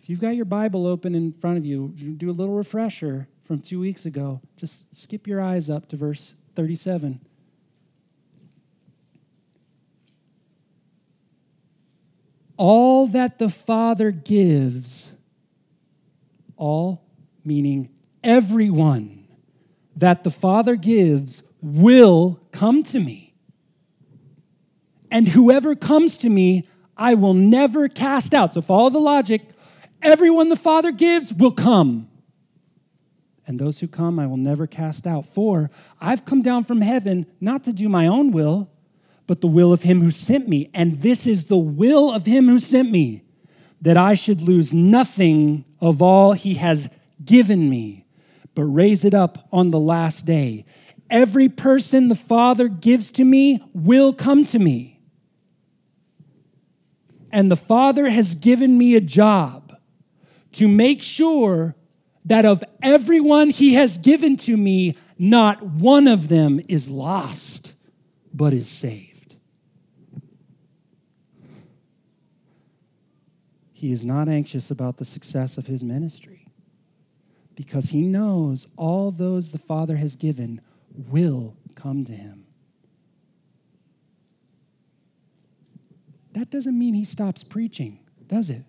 If 0.00 0.08
you've 0.08 0.20
got 0.20 0.36
your 0.36 0.44
Bible 0.44 0.86
open 0.86 1.14
in 1.14 1.32
front 1.32 1.58
of 1.58 1.66
you, 1.66 1.88
do 1.88 2.30
a 2.30 2.32
little 2.32 2.54
refresher 2.54 3.28
from 3.50 3.58
two 3.58 3.80
weeks 3.80 4.06
ago. 4.06 4.40
Just 4.56 4.84
skip 4.94 5.26
your 5.26 5.40
eyes 5.40 5.68
up 5.68 5.88
to 5.88 5.96
verse 5.96 6.34
37. 6.54 7.18
All 12.56 13.08
that 13.08 13.40
the 13.40 13.48
Father 13.48 14.12
gives, 14.12 15.14
all 16.56 17.02
meaning 17.44 17.90
everyone 18.22 19.26
that 19.96 20.22
the 20.22 20.30
Father 20.30 20.76
gives 20.76 21.42
will 21.60 22.40
come 22.52 22.84
to 22.84 23.00
me. 23.00 23.34
And 25.10 25.26
whoever 25.26 25.74
comes 25.74 26.18
to 26.18 26.30
me, 26.30 26.68
I 26.96 27.14
will 27.14 27.34
never 27.34 27.88
cast 27.88 28.32
out. 28.32 28.54
So 28.54 28.60
follow 28.60 28.90
the 28.90 29.00
logic. 29.00 29.42
Everyone 30.02 30.50
the 30.50 30.54
Father 30.54 30.92
gives 30.92 31.34
will 31.34 31.50
come. 31.50 32.09
And 33.50 33.58
those 33.58 33.80
who 33.80 33.88
come, 33.88 34.20
I 34.20 34.28
will 34.28 34.36
never 34.36 34.68
cast 34.68 35.08
out. 35.08 35.26
For 35.26 35.72
I've 36.00 36.24
come 36.24 36.40
down 36.40 36.62
from 36.62 36.82
heaven 36.82 37.26
not 37.40 37.64
to 37.64 37.72
do 37.72 37.88
my 37.88 38.06
own 38.06 38.30
will, 38.30 38.70
but 39.26 39.40
the 39.40 39.48
will 39.48 39.72
of 39.72 39.82
him 39.82 40.00
who 40.00 40.12
sent 40.12 40.48
me. 40.48 40.70
And 40.72 41.00
this 41.00 41.26
is 41.26 41.46
the 41.46 41.58
will 41.58 42.12
of 42.12 42.26
him 42.26 42.46
who 42.46 42.60
sent 42.60 42.92
me, 42.92 43.24
that 43.80 43.96
I 43.96 44.14
should 44.14 44.40
lose 44.40 44.72
nothing 44.72 45.64
of 45.80 46.00
all 46.00 46.34
he 46.34 46.54
has 46.54 46.90
given 47.24 47.68
me, 47.68 48.06
but 48.54 48.66
raise 48.66 49.04
it 49.04 49.14
up 49.14 49.48
on 49.50 49.72
the 49.72 49.80
last 49.80 50.26
day. 50.26 50.64
Every 51.10 51.48
person 51.48 52.06
the 52.06 52.14
Father 52.14 52.68
gives 52.68 53.10
to 53.10 53.24
me 53.24 53.60
will 53.74 54.12
come 54.12 54.44
to 54.44 54.60
me 54.60 55.00
and 57.32 57.50
the 57.50 57.56
Father 57.56 58.08
has 58.08 58.36
given 58.36 58.76
me 58.78 58.94
a 58.94 59.00
job 59.00 59.76
to 60.52 60.68
make 60.68 61.02
sure 61.02 61.74
that 62.30 62.44
of 62.46 62.62
everyone 62.82 63.50
He 63.50 63.74
has 63.74 63.98
given 63.98 64.36
to 64.38 64.56
me, 64.56 64.94
not 65.18 65.62
one 65.62 66.06
of 66.06 66.28
them 66.28 66.60
is 66.68 66.88
lost, 66.88 67.74
but 68.32 68.52
is 68.52 68.68
saved. 68.68 69.34
He 73.72 73.90
is 73.90 74.04
not 74.04 74.28
anxious 74.28 74.70
about 74.70 74.98
the 74.98 75.04
success 75.04 75.58
of 75.58 75.66
His 75.66 75.82
ministry 75.82 76.46
because 77.56 77.90
He 77.90 78.02
knows 78.02 78.68
all 78.76 79.10
those 79.10 79.50
the 79.50 79.58
Father 79.58 79.96
has 79.96 80.14
given 80.14 80.60
will 80.94 81.56
come 81.74 82.04
to 82.04 82.12
Him. 82.12 82.46
that 86.32 86.50
doesn't 86.50 86.78
mean 86.78 86.94
he 86.94 87.04
stops 87.04 87.42
preaching, 87.42 87.98
does 88.26 88.50
it? 88.50 88.64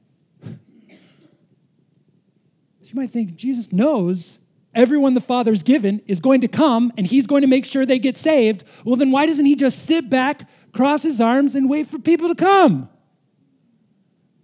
You 2.91 2.99
might 2.99 3.09
think 3.09 3.35
Jesus 3.35 3.71
knows 3.71 4.37
everyone 4.73 5.13
the 5.13 5.21
Father's 5.21 5.63
given 5.63 6.01
is 6.07 6.19
going 6.19 6.41
to 6.41 6.49
come 6.49 6.91
and 6.97 7.07
he's 7.07 7.25
going 7.25 7.41
to 7.41 7.47
make 7.47 7.65
sure 7.65 7.85
they 7.85 7.99
get 7.99 8.17
saved. 8.17 8.65
Well, 8.83 8.97
then 8.97 9.11
why 9.11 9.25
doesn't 9.27 9.45
he 9.45 9.55
just 9.55 9.85
sit 9.85 10.09
back, 10.09 10.49
cross 10.73 11.03
his 11.03 11.21
arms, 11.21 11.55
and 11.55 11.69
wait 11.69 11.87
for 11.87 11.99
people 11.99 12.27
to 12.27 12.35
come? 12.35 12.89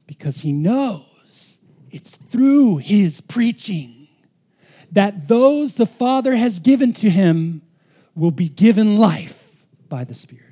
Because 0.06 0.42
he 0.42 0.54
knows 0.54 1.60
it's 1.92 2.16
through 2.16 2.78
his 2.78 3.20
preaching 3.20 4.08
that 4.94 5.28
those 5.28 5.76
the 5.76 5.86
Father 5.86 6.34
has 6.38 6.60
given 6.60 6.94
to 6.94 7.10
him 7.10 7.62
will 8.16 8.32
be 8.32 8.48
given 8.48 8.98
life 8.98 9.66
by 9.90 10.06
the 10.06 10.14
Spirit. 10.14 10.44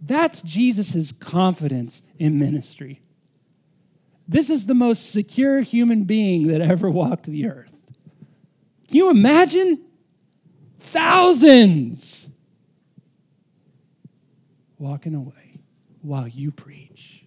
That's 0.00 0.42
Jesus' 0.42 1.10
confidence 1.10 2.02
in 2.20 2.38
ministry. 2.38 3.00
This 4.30 4.48
is 4.48 4.66
the 4.66 4.76
most 4.76 5.10
secure 5.10 5.60
human 5.60 6.04
being 6.04 6.46
that 6.46 6.60
ever 6.60 6.88
walked 6.88 7.26
the 7.26 7.48
earth. 7.48 7.74
Can 8.86 8.96
you 8.96 9.10
imagine? 9.10 9.84
Thousands 10.78 12.28
walking 14.78 15.16
away 15.16 15.58
while 16.02 16.28
you 16.28 16.52
preach. 16.52 17.24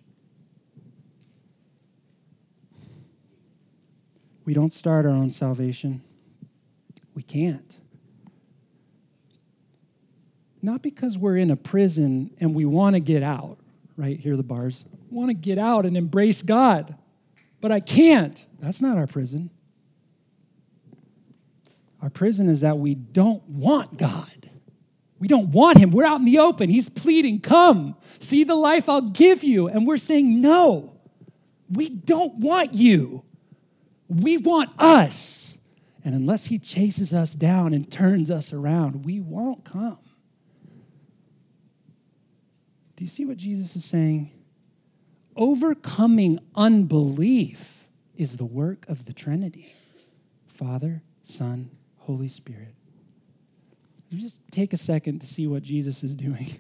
We 4.45 4.53
don't 4.53 4.71
start 4.71 5.05
our 5.05 5.11
own 5.11 5.29
salvation. 5.29 6.01
We 7.15 7.21
can't. 7.21 7.79
Not 10.61 10.81
because 10.81 11.17
we're 11.17 11.35
in 11.35 11.51
a 11.51 11.57
prison 11.57 12.31
and 12.39 12.55
we 12.55 12.63
want 12.63 12.95
to 12.95 13.01
get 13.01 13.23
out, 13.23 13.57
right? 13.97 14.17
Here 14.17 14.35
are 14.35 14.37
the 14.37 14.43
bars. 14.43 14.85
Want 15.13 15.30
to 15.30 15.36
get 15.36 15.60
out 15.60 15.86
and 15.86 15.95
embrace 15.95 16.41
God, 16.41 16.95
but 17.62 17.71
I 17.71 17.80
can't. 17.80 18.45
That's 18.60 18.82
not 18.82 18.97
our 18.97 19.06
prison. 19.06 19.52
Our 22.02 22.10
prison 22.10 22.49
is 22.49 22.62
that 22.62 22.80
we 22.80 22.95
don't 22.95 23.47
want 23.47 23.97
God. 23.97 24.49
We 25.19 25.28
don't 25.28 25.52
want 25.52 25.78
Him. 25.78 25.91
We're 25.91 26.06
out 26.06 26.19
in 26.19 26.26
the 26.26 26.39
open. 26.39 26.69
He's 26.69 26.89
pleading, 26.89 27.39
Come, 27.41 27.95
see 28.19 28.43
the 28.43 28.56
life 28.56 28.89
I'll 28.89 29.02
give 29.02 29.43
you. 29.43 29.67
And 29.67 29.88
we're 29.88 29.97
saying, 29.97 30.41
No, 30.41 30.99
we 31.69 31.89
don't 31.89 32.39
want 32.39 32.73
you. 32.73 33.23
We 34.10 34.38
want 34.38 34.71
us. 34.78 35.58
And 36.04 36.13
unless 36.13 36.47
He 36.47 36.60
chases 36.60 37.13
us 37.13 37.36
down 37.36 37.73
and 37.73 37.89
turns 37.89 38.30
us 38.30 38.52
around, 38.52 39.06
we 39.06 39.21
won't 39.21 39.63
come. 39.63 39.99
Do 42.95 43.06
you 43.06 43.10
see 43.10 43.26
what 43.26 43.38
Jesus 43.38 43.76
is 43.76 43.86
saying? 43.86 44.32
Overcoming 45.35 46.39
unbelief 46.55 47.87
is 48.15 48.37
the 48.37 48.45
work 48.45 48.87
of 48.87 49.05
the 49.05 49.13
Trinity 49.13 49.73
Father, 50.47 51.01
Son, 51.23 51.71
Holy 51.97 52.27
Spirit. 52.27 52.75
Just 54.11 54.39
take 54.51 54.73
a 54.73 54.77
second 54.77 55.19
to 55.19 55.25
see 55.25 55.47
what 55.47 55.63
Jesus 55.63 56.03
is 56.03 56.15
doing. 56.15 56.55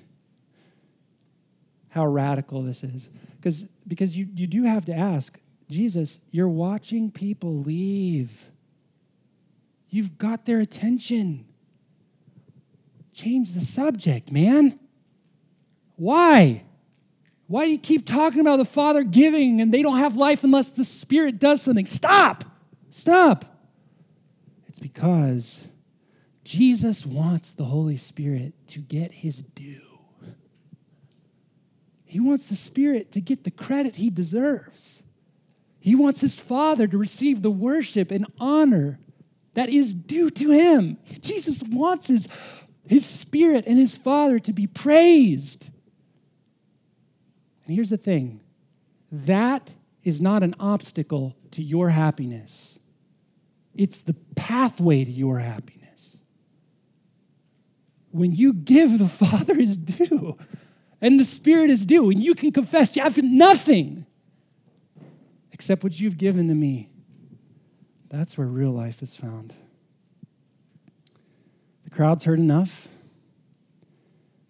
How 1.89 2.07
radical 2.07 2.63
this 2.63 2.83
is. 2.83 3.09
Because, 3.35 3.63
because 3.87 4.17
you, 4.17 4.27
you 4.33 4.47
do 4.47 4.63
have 4.63 4.85
to 4.85 4.93
ask 4.93 5.39
Jesus, 5.69 6.19
you're 6.31 6.49
watching 6.49 7.11
people 7.11 7.59
leave. 7.59 8.49
You've 9.89 10.17
got 10.17 10.45
their 10.45 10.59
attention. 10.59 11.45
Change 13.13 13.51
the 13.51 13.61
subject, 13.61 14.31
man. 14.31 14.79
Why? 15.95 16.63
Why 17.47 17.65
do 17.65 17.71
you 17.71 17.77
keep 17.77 18.05
talking 18.05 18.39
about 18.39 18.57
the 18.57 18.65
Father 18.65 19.03
giving 19.03 19.61
and 19.61 19.73
they 19.73 19.81
don't 19.81 19.97
have 19.97 20.15
life 20.15 20.43
unless 20.43 20.69
the 20.69 20.83
Spirit 20.83 21.39
does 21.39 21.61
something? 21.61 21.85
Stop! 21.85 22.45
Stop! 22.89 23.45
It's 24.67 24.79
because 24.79 25.67
Jesus 26.43 27.05
wants 27.05 27.51
the 27.51 27.65
Holy 27.65 27.97
Spirit 27.97 28.53
to 28.67 28.79
get 28.79 29.11
his 29.11 29.41
due. 29.41 29.81
He 32.05 32.19
wants 32.19 32.49
the 32.49 32.55
Spirit 32.55 33.11
to 33.13 33.21
get 33.21 33.43
the 33.43 33.51
credit 33.51 33.95
he 33.95 34.09
deserves. 34.09 35.01
He 35.79 35.95
wants 35.95 36.21
his 36.21 36.39
Father 36.39 36.87
to 36.87 36.97
receive 36.97 37.41
the 37.41 37.51
worship 37.51 38.11
and 38.11 38.25
honor 38.39 38.99
that 39.55 39.69
is 39.69 39.93
due 39.93 40.29
to 40.29 40.51
him. 40.51 40.97
Jesus 41.21 41.63
wants 41.63 42.07
his 42.07 42.27
his 42.87 43.05
Spirit 43.05 43.65
and 43.65 43.79
his 43.79 43.95
Father 43.95 44.39
to 44.39 44.53
be 44.53 44.67
praised. 44.67 45.69
And 47.65 47.75
here's 47.75 47.89
the 47.89 47.97
thing 47.97 48.41
that 49.11 49.69
is 50.03 50.21
not 50.21 50.43
an 50.43 50.55
obstacle 50.59 51.35
to 51.51 51.61
your 51.61 51.89
happiness, 51.89 52.79
it's 53.73 54.01
the 54.01 54.15
pathway 54.35 55.03
to 55.03 55.11
your 55.11 55.39
happiness. 55.39 56.17
When 58.11 58.31
you 58.31 58.53
give 58.53 58.99
the 58.99 59.07
Father 59.25 59.55
his 59.55 59.77
due 59.77 60.37
and 61.01 61.19
the 61.19 61.25
Spirit 61.25 61.69
is 61.69 61.85
due, 61.85 62.09
and 62.09 62.21
you 62.21 62.35
can 62.35 62.51
confess, 62.51 62.95
you 62.95 63.03
have 63.03 63.21
nothing 63.21 64.05
except 65.51 65.83
what 65.83 65.99
you've 65.99 66.17
given 66.17 66.47
to 66.47 66.55
me, 66.55 66.89
that's 68.09 68.37
where 68.37 68.47
real 68.47 68.71
life 68.71 69.01
is 69.01 69.15
found. 69.15 69.53
The 71.83 71.89
crowd's 71.89 72.25
heard 72.25 72.39
enough. 72.39 72.87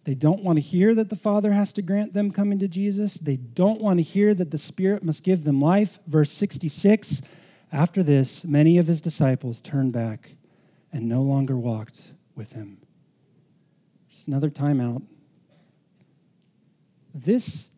They 0.04 0.16
don't 0.16 0.44
want 0.44 0.58
to 0.58 0.62
hear 0.62 0.94
that 0.96 1.10
the 1.10 1.16
Father 1.16 1.54
has 1.54 1.72
to 1.74 1.82
grant 1.82 2.14
them 2.14 2.32
coming 2.32 2.60
to 2.60 2.68
Jesus. 2.68 3.14
They 3.16 3.38
don't 3.38 3.80
want 3.80 4.00
to 4.00 4.04
hear 4.04 4.34
that 4.34 4.52
the 4.52 4.58
Spirit 4.58 5.04
must 5.04 5.24
give 5.24 5.46
them 5.46 5.62
life. 5.62 6.00
Verse 6.08 6.32
66 6.32 7.22
After 7.72 8.04
this, 8.04 8.44
many 8.44 8.78
of 8.78 8.88
his 8.88 9.00
disciples 9.00 9.62
turned 9.62 9.94
back 9.94 10.36
and 10.92 11.08
no 11.08 11.22
longer 11.22 11.58
walked 11.58 12.14
with 12.36 12.52
him. 12.52 12.80
Just 14.10 14.28
another 14.28 14.50
timeout. 14.50 15.04
This 17.14 17.72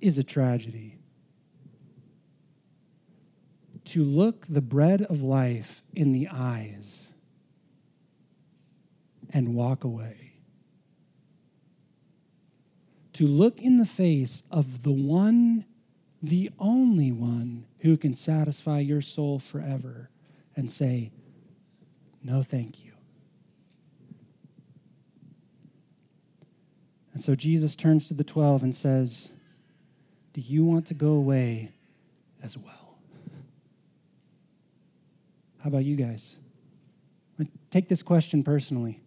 is 0.00 0.16
a 0.16 0.24
tragedy. 0.24 0.98
To 3.86 4.02
look 4.02 4.46
the 4.46 4.62
bread 4.62 5.02
of 5.02 5.22
life 5.22 5.82
in 5.94 6.12
the 6.12 6.28
eyes 6.32 7.12
and 9.32 9.54
walk 9.54 9.84
away 9.84 10.25
to 13.16 13.26
look 13.26 13.60
in 13.60 13.78
the 13.78 13.86
face 13.86 14.42
of 14.50 14.82
the 14.82 14.92
one, 14.92 15.64
the 16.22 16.50
only 16.58 17.10
one 17.10 17.66
who 17.78 17.96
can 17.96 18.14
satisfy 18.14 18.78
your 18.80 19.00
soul 19.00 19.38
forever 19.38 20.10
and 20.54 20.70
say, 20.70 21.12
No, 22.22 22.42
thank 22.42 22.84
you. 22.84 22.92
And 27.14 27.22
so 27.22 27.34
Jesus 27.34 27.74
turns 27.74 28.08
to 28.08 28.14
the 28.14 28.24
12 28.24 28.62
and 28.62 28.74
says, 28.74 29.32
Do 30.34 30.42
you 30.42 30.64
want 30.64 30.86
to 30.88 30.94
go 30.94 31.12
away 31.12 31.72
as 32.42 32.58
well? 32.58 32.98
How 35.62 35.68
about 35.68 35.84
you 35.84 35.96
guys? 35.96 36.36
Take 37.70 37.88
this 37.88 38.02
question 38.02 38.42
personally. 38.42 39.00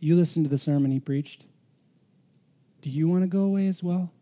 You 0.00 0.16
listened 0.16 0.46
to 0.46 0.50
the 0.50 0.58
sermon 0.58 0.90
he 0.90 1.00
preached. 1.00 1.44
Do 2.84 2.90
you 2.90 3.08
want 3.08 3.22
to 3.22 3.26
go 3.26 3.44
away 3.44 3.66
as 3.66 3.82
well? 3.82 4.12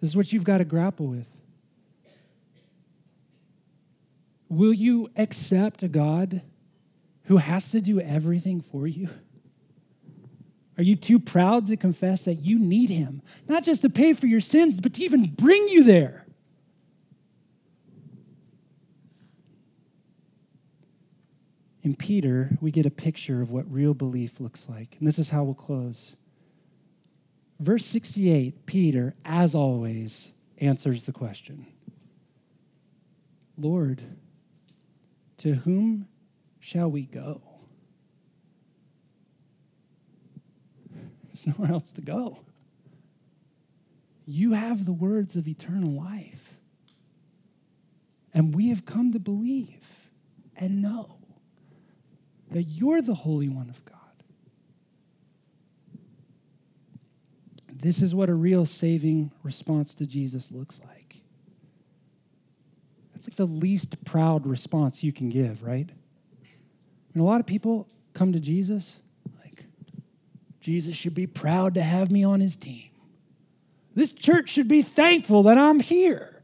This 0.00 0.08
is 0.08 0.16
what 0.16 0.32
you've 0.32 0.42
got 0.42 0.56
to 0.56 0.64
grapple 0.64 1.06
with. 1.06 1.42
Will 4.48 4.72
you 4.72 5.10
accept 5.16 5.82
a 5.82 5.88
God 5.88 6.40
who 7.24 7.36
has 7.36 7.72
to 7.72 7.82
do 7.82 8.00
everything 8.00 8.62
for 8.62 8.86
you? 8.86 9.10
Are 10.78 10.82
you 10.82 10.96
too 10.96 11.20
proud 11.20 11.66
to 11.66 11.76
confess 11.76 12.24
that 12.24 12.36
you 12.36 12.58
need 12.58 12.88
Him, 12.88 13.20
not 13.46 13.64
just 13.64 13.82
to 13.82 13.90
pay 13.90 14.14
for 14.14 14.26
your 14.26 14.40
sins, 14.40 14.80
but 14.80 14.94
to 14.94 15.02
even 15.02 15.34
bring 15.34 15.68
you 15.68 15.84
there? 15.84 16.24
In 21.82 21.94
Peter, 21.96 22.56
we 22.62 22.70
get 22.70 22.86
a 22.86 22.90
picture 22.90 23.42
of 23.42 23.52
what 23.52 23.70
real 23.70 23.92
belief 23.92 24.40
looks 24.40 24.70
like. 24.70 24.96
And 24.98 25.06
this 25.06 25.18
is 25.18 25.28
how 25.28 25.44
we'll 25.44 25.52
close. 25.52 26.16
Verse 27.60 27.84
68, 27.84 28.64
Peter, 28.64 29.14
as 29.22 29.54
always, 29.54 30.32
answers 30.58 31.04
the 31.04 31.12
question 31.12 31.66
Lord, 33.58 34.00
to 35.36 35.52
whom 35.52 36.08
shall 36.58 36.90
we 36.90 37.02
go? 37.02 37.42
There's 41.26 41.46
nowhere 41.46 41.70
else 41.72 41.92
to 41.92 42.00
go. 42.00 42.38
You 44.26 44.52
have 44.52 44.86
the 44.86 44.92
words 44.92 45.36
of 45.36 45.46
eternal 45.46 45.92
life. 45.92 46.54
And 48.32 48.54
we 48.54 48.68
have 48.68 48.86
come 48.86 49.12
to 49.12 49.18
believe 49.18 50.08
and 50.56 50.80
know 50.80 51.16
that 52.50 52.62
you're 52.62 53.02
the 53.02 53.14
Holy 53.14 53.48
One 53.48 53.68
of 53.68 53.84
God. 53.84 53.99
This 57.80 58.02
is 58.02 58.14
what 58.14 58.28
a 58.28 58.34
real 58.34 58.66
saving 58.66 59.32
response 59.42 59.94
to 59.94 60.06
Jesus 60.06 60.52
looks 60.52 60.80
like. 60.86 61.22
That's 63.12 63.28
like 63.28 63.36
the 63.36 63.46
least 63.46 64.04
proud 64.04 64.46
response 64.46 65.02
you 65.02 65.12
can 65.12 65.30
give, 65.30 65.62
right? 65.62 65.88
And 67.14 67.22
a 67.22 67.24
lot 67.24 67.40
of 67.40 67.46
people 67.46 67.88
come 68.12 68.32
to 68.32 68.40
Jesus 68.40 69.00
like, 69.42 69.64
Jesus 70.60 70.94
should 70.94 71.14
be 71.14 71.26
proud 71.26 71.74
to 71.74 71.82
have 71.82 72.10
me 72.10 72.22
on 72.22 72.40
his 72.40 72.54
team. 72.54 72.90
This 73.94 74.12
church 74.12 74.50
should 74.50 74.68
be 74.68 74.82
thankful 74.82 75.42
that 75.44 75.58
I'm 75.58 75.80
here. 75.80 76.42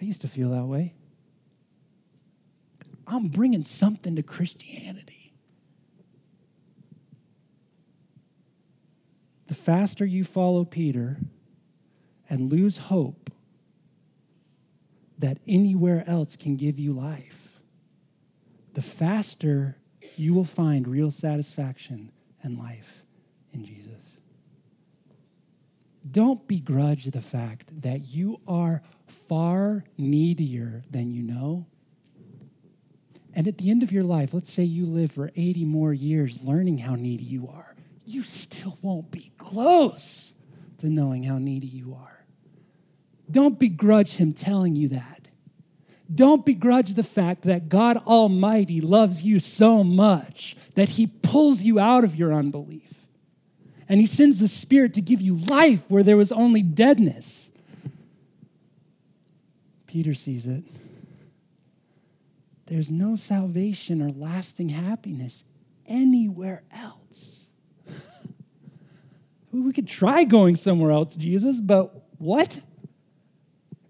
I 0.00 0.04
used 0.04 0.22
to 0.22 0.28
feel 0.28 0.50
that 0.50 0.64
way. 0.64 0.94
I'm 3.06 3.28
bringing 3.28 3.62
something 3.62 4.16
to 4.16 4.22
Christianity. 4.22 5.17
The 9.48 9.54
faster 9.54 10.04
you 10.04 10.24
follow 10.24 10.64
Peter 10.64 11.18
and 12.28 12.52
lose 12.52 12.76
hope 12.78 13.30
that 15.18 15.38
anywhere 15.48 16.04
else 16.06 16.36
can 16.36 16.54
give 16.54 16.78
you 16.78 16.92
life, 16.92 17.58
the 18.74 18.82
faster 18.82 19.78
you 20.16 20.34
will 20.34 20.44
find 20.44 20.86
real 20.86 21.10
satisfaction 21.10 22.12
and 22.42 22.58
life 22.58 23.04
in 23.52 23.64
Jesus. 23.64 24.20
Don't 26.08 26.46
begrudge 26.46 27.06
the 27.06 27.20
fact 27.20 27.82
that 27.82 28.14
you 28.14 28.40
are 28.46 28.82
far 29.06 29.84
needier 29.96 30.82
than 30.90 31.10
you 31.10 31.22
know. 31.22 31.66
And 33.34 33.48
at 33.48 33.56
the 33.56 33.70
end 33.70 33.82
of 33.82 33.92
your 33.92 34.04
life, 34.04 34.34
let's 34.34 34.52
say 34.52 34.64
you 34.64 34.84
live 34.84 35.10
for 35.10 35.30
80 35.34 35.64
more 35.64 35.94
years 35.94 36.44
learning 36.44 36.78
how 36.78 36.94
needy 36.94 37.24
you 37.24 37.48
are 37.48 37.67
you 38.08 38.22
still 38.22 38.78
won't 38.82 39.10
be 39.10 39.32
close 39.36 40.34
to 40.78 40.88
knowing 40.88 41.24
how 41.24 41.38
needy 41.38 41.66
you 41.66 41.94
are. 41.94 42.24
Don't 43.30 43.58
begrudge 43.58 44.16
him 44.16 44.32
telling 44.32 44.76
you 44.76 44.88
that. 44.88 45.28
Don't 46.12 46.46
begrudge 46.46 46.94
the 46.94 47.02
fact 47.02 47.42
that 47.42 47.68
God 47.68 47.98
Almighty 47.98 48.80
loves 48.80 49.24
you 49.24 49.40
so 49.40 49.84
much 49.84 50.56
that 50.74 50.90
he 50.90 51.06
pulls 51.06 51.62
you 51.62 51.78
out 51.78 52.02
of 52.02 52.16
your 52.16 52.32
unbelief. 52.32 53.06
And 53.90 54.00
he 54.00 54.06
sends 54.06 54.38
the 54.38 54.48
Spirit 54.48 54.94
to 54.94 55.02
give 55.02 55.20
you 55.20 55.34
life 55.34 55.82
where 55.88 56.02
there 56.02 56.16
was 56.16 56.32
only 56.32 56.62
deadness. 56.62 57.50
Peter 59.86 60.14
sees 60.14 60.46
it. 60.46 60.64
There's 62.66 62.90
no 62.90 63.16
salvation 63.16 64.00
or 64.00 64.08
lasting 64.10 64.70
happiness 64.70 65.44
anywhere 65.86 66.62
else 66.70 67.37
we 69.52 69.72
could 69.72 69.88
try 69.88 70.24
going 70.24 70.56
somewhere 70.56 70.90
else, 70.90 71.16
Jesus, 71.16 71.60
but 71.60 71.86
what? 72.18 72.60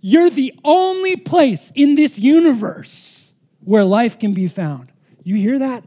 You're 0.01 0.31
the 0.31 0.55
only 0.64 1.16
place 1.16 1.73
in 1.75 1.94
this 1.94 2.18
universe 2.18 3.33
where 3.61 3.85
life 3.85 4.19
can 4.19 4.33
be 4.33 4.46
found. 4.46 4.92
You 5.25 5.37
hear 5.37 5.59
that? 5.59 5.85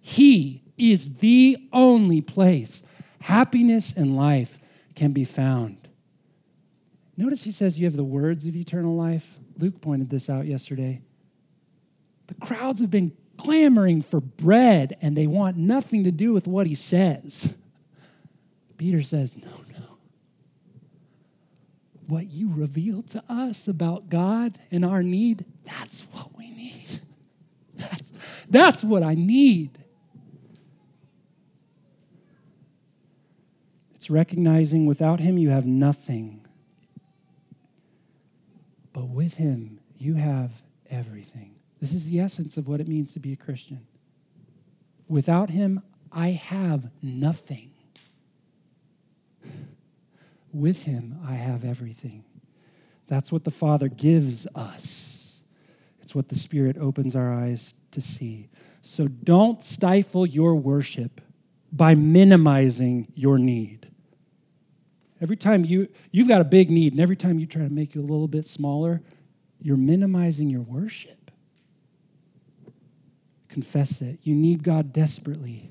He 0.00 0.62
is 0.76 1.14
the 1.14 1.58
only 1.72 2.20
place 2.20 2.82
happiness 3.22 3.96
and 3.96 4.16
life 4.16 4.58
can 4.94 5.12
be 5.12 5.24
found. 5.24 5.76
Notice 7.16 7.44
he 7.44 7.52
says 7.52 7.78
you 7.78 7.86
have 7.86 7.96
the 7.96 8.04
words 8.04 8.46
of 8.46 8.56
eternal 8.56 8.96
life. 8.96 9.38
Luke 9.58 9.80
pointed 9.80 10.08
this 10.10 10.30
out 10.30 10.46
yesterday. 10.46 11.02
The 12.28 12.34
crowds 12.34 12.80
have 12.80 12.90
been 12.90 13.12
clamoring 13.36 14.02
for 14.02 14.20
bread 14.20 14.96
and 15.02 15.16
they 15.16 15.26
want 15.26 15.56
nothing 15.56 16.04
to 16.04 16.10
do 16.10 16.32
with 16.32 16.46
what 16.46 16.66
he 16.66 16.74
says. 16.74 17.52
Peter 18.80 19.02
says, 19.02 19.36
No, 19.36 19.50
no. 19.78 19.98
What 22.06 22.32
you 22.32 22.50
revealed 22.50 23.08
to 23.08 23.22
us 23.28 23.68
about 23.68 24.08
God 24.08 24.58
and 24.70 24.86
our 24.86 25.02
need, 25.02 25.44
that's 25.64 26.00
what 26.12 26.34
we 26.38 26.50
need. 26.50 27.00
That's, 27.74 28.12
that's 28.48 28.84
what 28.84 29.02
I 29.02 29.14
need. 29.14 29.78
It's 33.94 34.10
recognizing 34.10 34.86
without 34.86 35.20
Him 35.20 35.36
you 35.36 35.50
have 35.50 35.66
nothing. 35.66 36.46
But 38.94 39.08
with 39.08 39.36
Him 39.36 39.80
you 39.98 40.14
have 40.14 40.62
everything. 40.90 41.54
This 41.80 41.92
is 41.92 42.08
the 42.08 42.20
essence 42.20 42.56
of 42.56 42.66
what 42.66 42.80
it 42.80 42.88
means 42.88 43.12
to 43.12 43.20
be 43.20 43.32
a 43.32 43.36
Christian. 43.36 43.86
Without 45.06 45.50
him, 45.50 45.82
I 46.12 46.30
have 46.30 46.90
nothing. 47.02 47.69
With 50.52 50.84
him, 50.84 51.18
I 51.26 51.34
have 51.34 51.64
everything. 51.64 52.24
That's 53.06 53.32
what 53.32 53.44
the 53.44 53.50
Father 53.50 53.88
gives 53.88 54.46
us. 54.54 55.42
It's 56.00 56.14
what 56.14 56.28
the 56.28 56.36
Spirit 56.36 56.76
opens 56.78 57.14
our 57.14 57.32
eyes 57.32 57.74
to 57.92 58.00
see. 58.00 58.48
So 58.80 59.08
don't 59.08 59.62
stifle 59.62 60.26
your 60.26 60.54
worship 60.54 61.20
by 61.72 61.94
minimizing 61.94 63.12
your 63.14 63.38
need. 63.38 63.88
Every 65.20 65.36
time 65.36 65.64
you 65.64 65.88
you've 66.10 66.28
got 66.28 66.40
a 66.40 66.44
big 66.44 66.70
need 66.70 66.92
and 66.92 67.00
every 67.00 67.16
time 67.16 67.38
you 67.38 67.46
try 67.46 67.62
to 67.62 67.70
make 67.70 67.94
it 67.94 67.98
a 67.98 68.02
little 68.02 68.28
bit 68.28 68.46
smaller, 68.46 69.02
you're 69.60 69.76
minimizing 69.76 70.48
your 70.48 70.62
worship. 70.62 71.30
Confess 73.48 74.00
it. 74.00 74.26
You 74.26 74.34
need 74.34 74.62
God 74.62 74.92
desperately. 74.92 75.70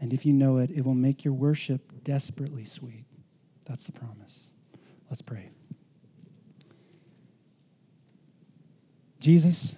And 0.00 0.12
if 0.12 0.26
you 0.26 0.32
know 0.32 0.58
it, 0.58 0.70
it 0.70 0.84
will 0.84 0.94
make 0.94 1.24
your 1.24 1.34
worship 1.34 2.04
desperately 2.04 2.64
sweet. 2.64 3.07
That's 3.68 3.84
the 3.84 3.92
promise. 3.92 4.50
Let's 5.10 5.22
pray. 5.22 5.50
Jesus, 9.20 9.74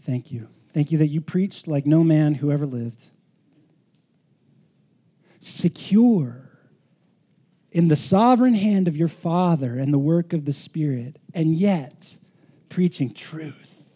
thank 0.00 0.32
you. 0.32 0.48
Thank 0.72 0.90
you 0.90 0.98
that 0.98 1.06
you 1.06 1.20
preached 1.20 1.68
like 1.68 1.86
no 1.86 2.02
man 2.02 2.34
who 2.34 2.50
ever 2.50 2.66
lived. 2.66 3.06
Secure 5.40 6.50
in 7.70 7.88
the 7.88 7.96
sovereign 7.96 8.54
hand 8.54 8.88
of 8.88 8.96
your 8.96 9.08
Father 9.08 9.78
and 9.78 9.92
the 9.92 9.98
work 9.98 10.32
of 10.32 10.44
the 10.44 10.52
Spirit, 10.52 11.18
and 11.32 11.54
yet 11.54 12.16
preaching 12.68 13.12
truth, 13.12 13.90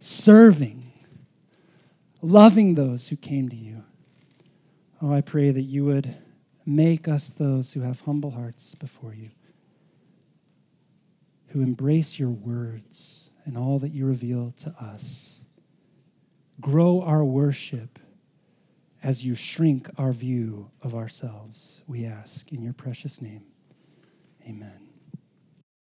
serving, 0.00 0.92
loving 2.20 2.74
those 2.74 3.08
who 3.08 3.16
came 3.16 3.48
to 3.48 3.56
you. 3.56 3.84
Oh, 5.00 5.12
I 5.12 5.20
pray 5.20 5.50
that 5.50 5.62
you 5.62 5.84
would 5.84 6.14
make 6.66 7.08
us 7.08 7.28
those 7.28 7.72
who 7.72 7.80
have 7.80 8.00
humble 8.02 8.30
hearts 8.30 8.74
before 8.74 9.14
you, 9.14 9.30
who 11.48 11.60
embrace 11.60 12.18
your 12.18 12.30
words 12.30 13.30
and 13.44 13.58
all 13.58 13.78
that 13.78 13.90
you 13.90 14.06
reveal 14.06 14.52
to 14.58 14.70
us. 14.80 15.40
Grow 16.60 17.02
our 17.02 17.24
worship 17.24 17.98
as 19.04 19.22
you 19.22 19.34
shrink 19.34 19.90
our 19.98 20.12
view 20.12 20.70
of 20.82 20.94
ourselves, 20.94 21.82
we 21.86 22.06
ask 22.06 22.50
in 22.52 22.62
your 22.62 22.72
precious 22.72 23.20
name. 23.20 23.42
Amen. 24.48 24.83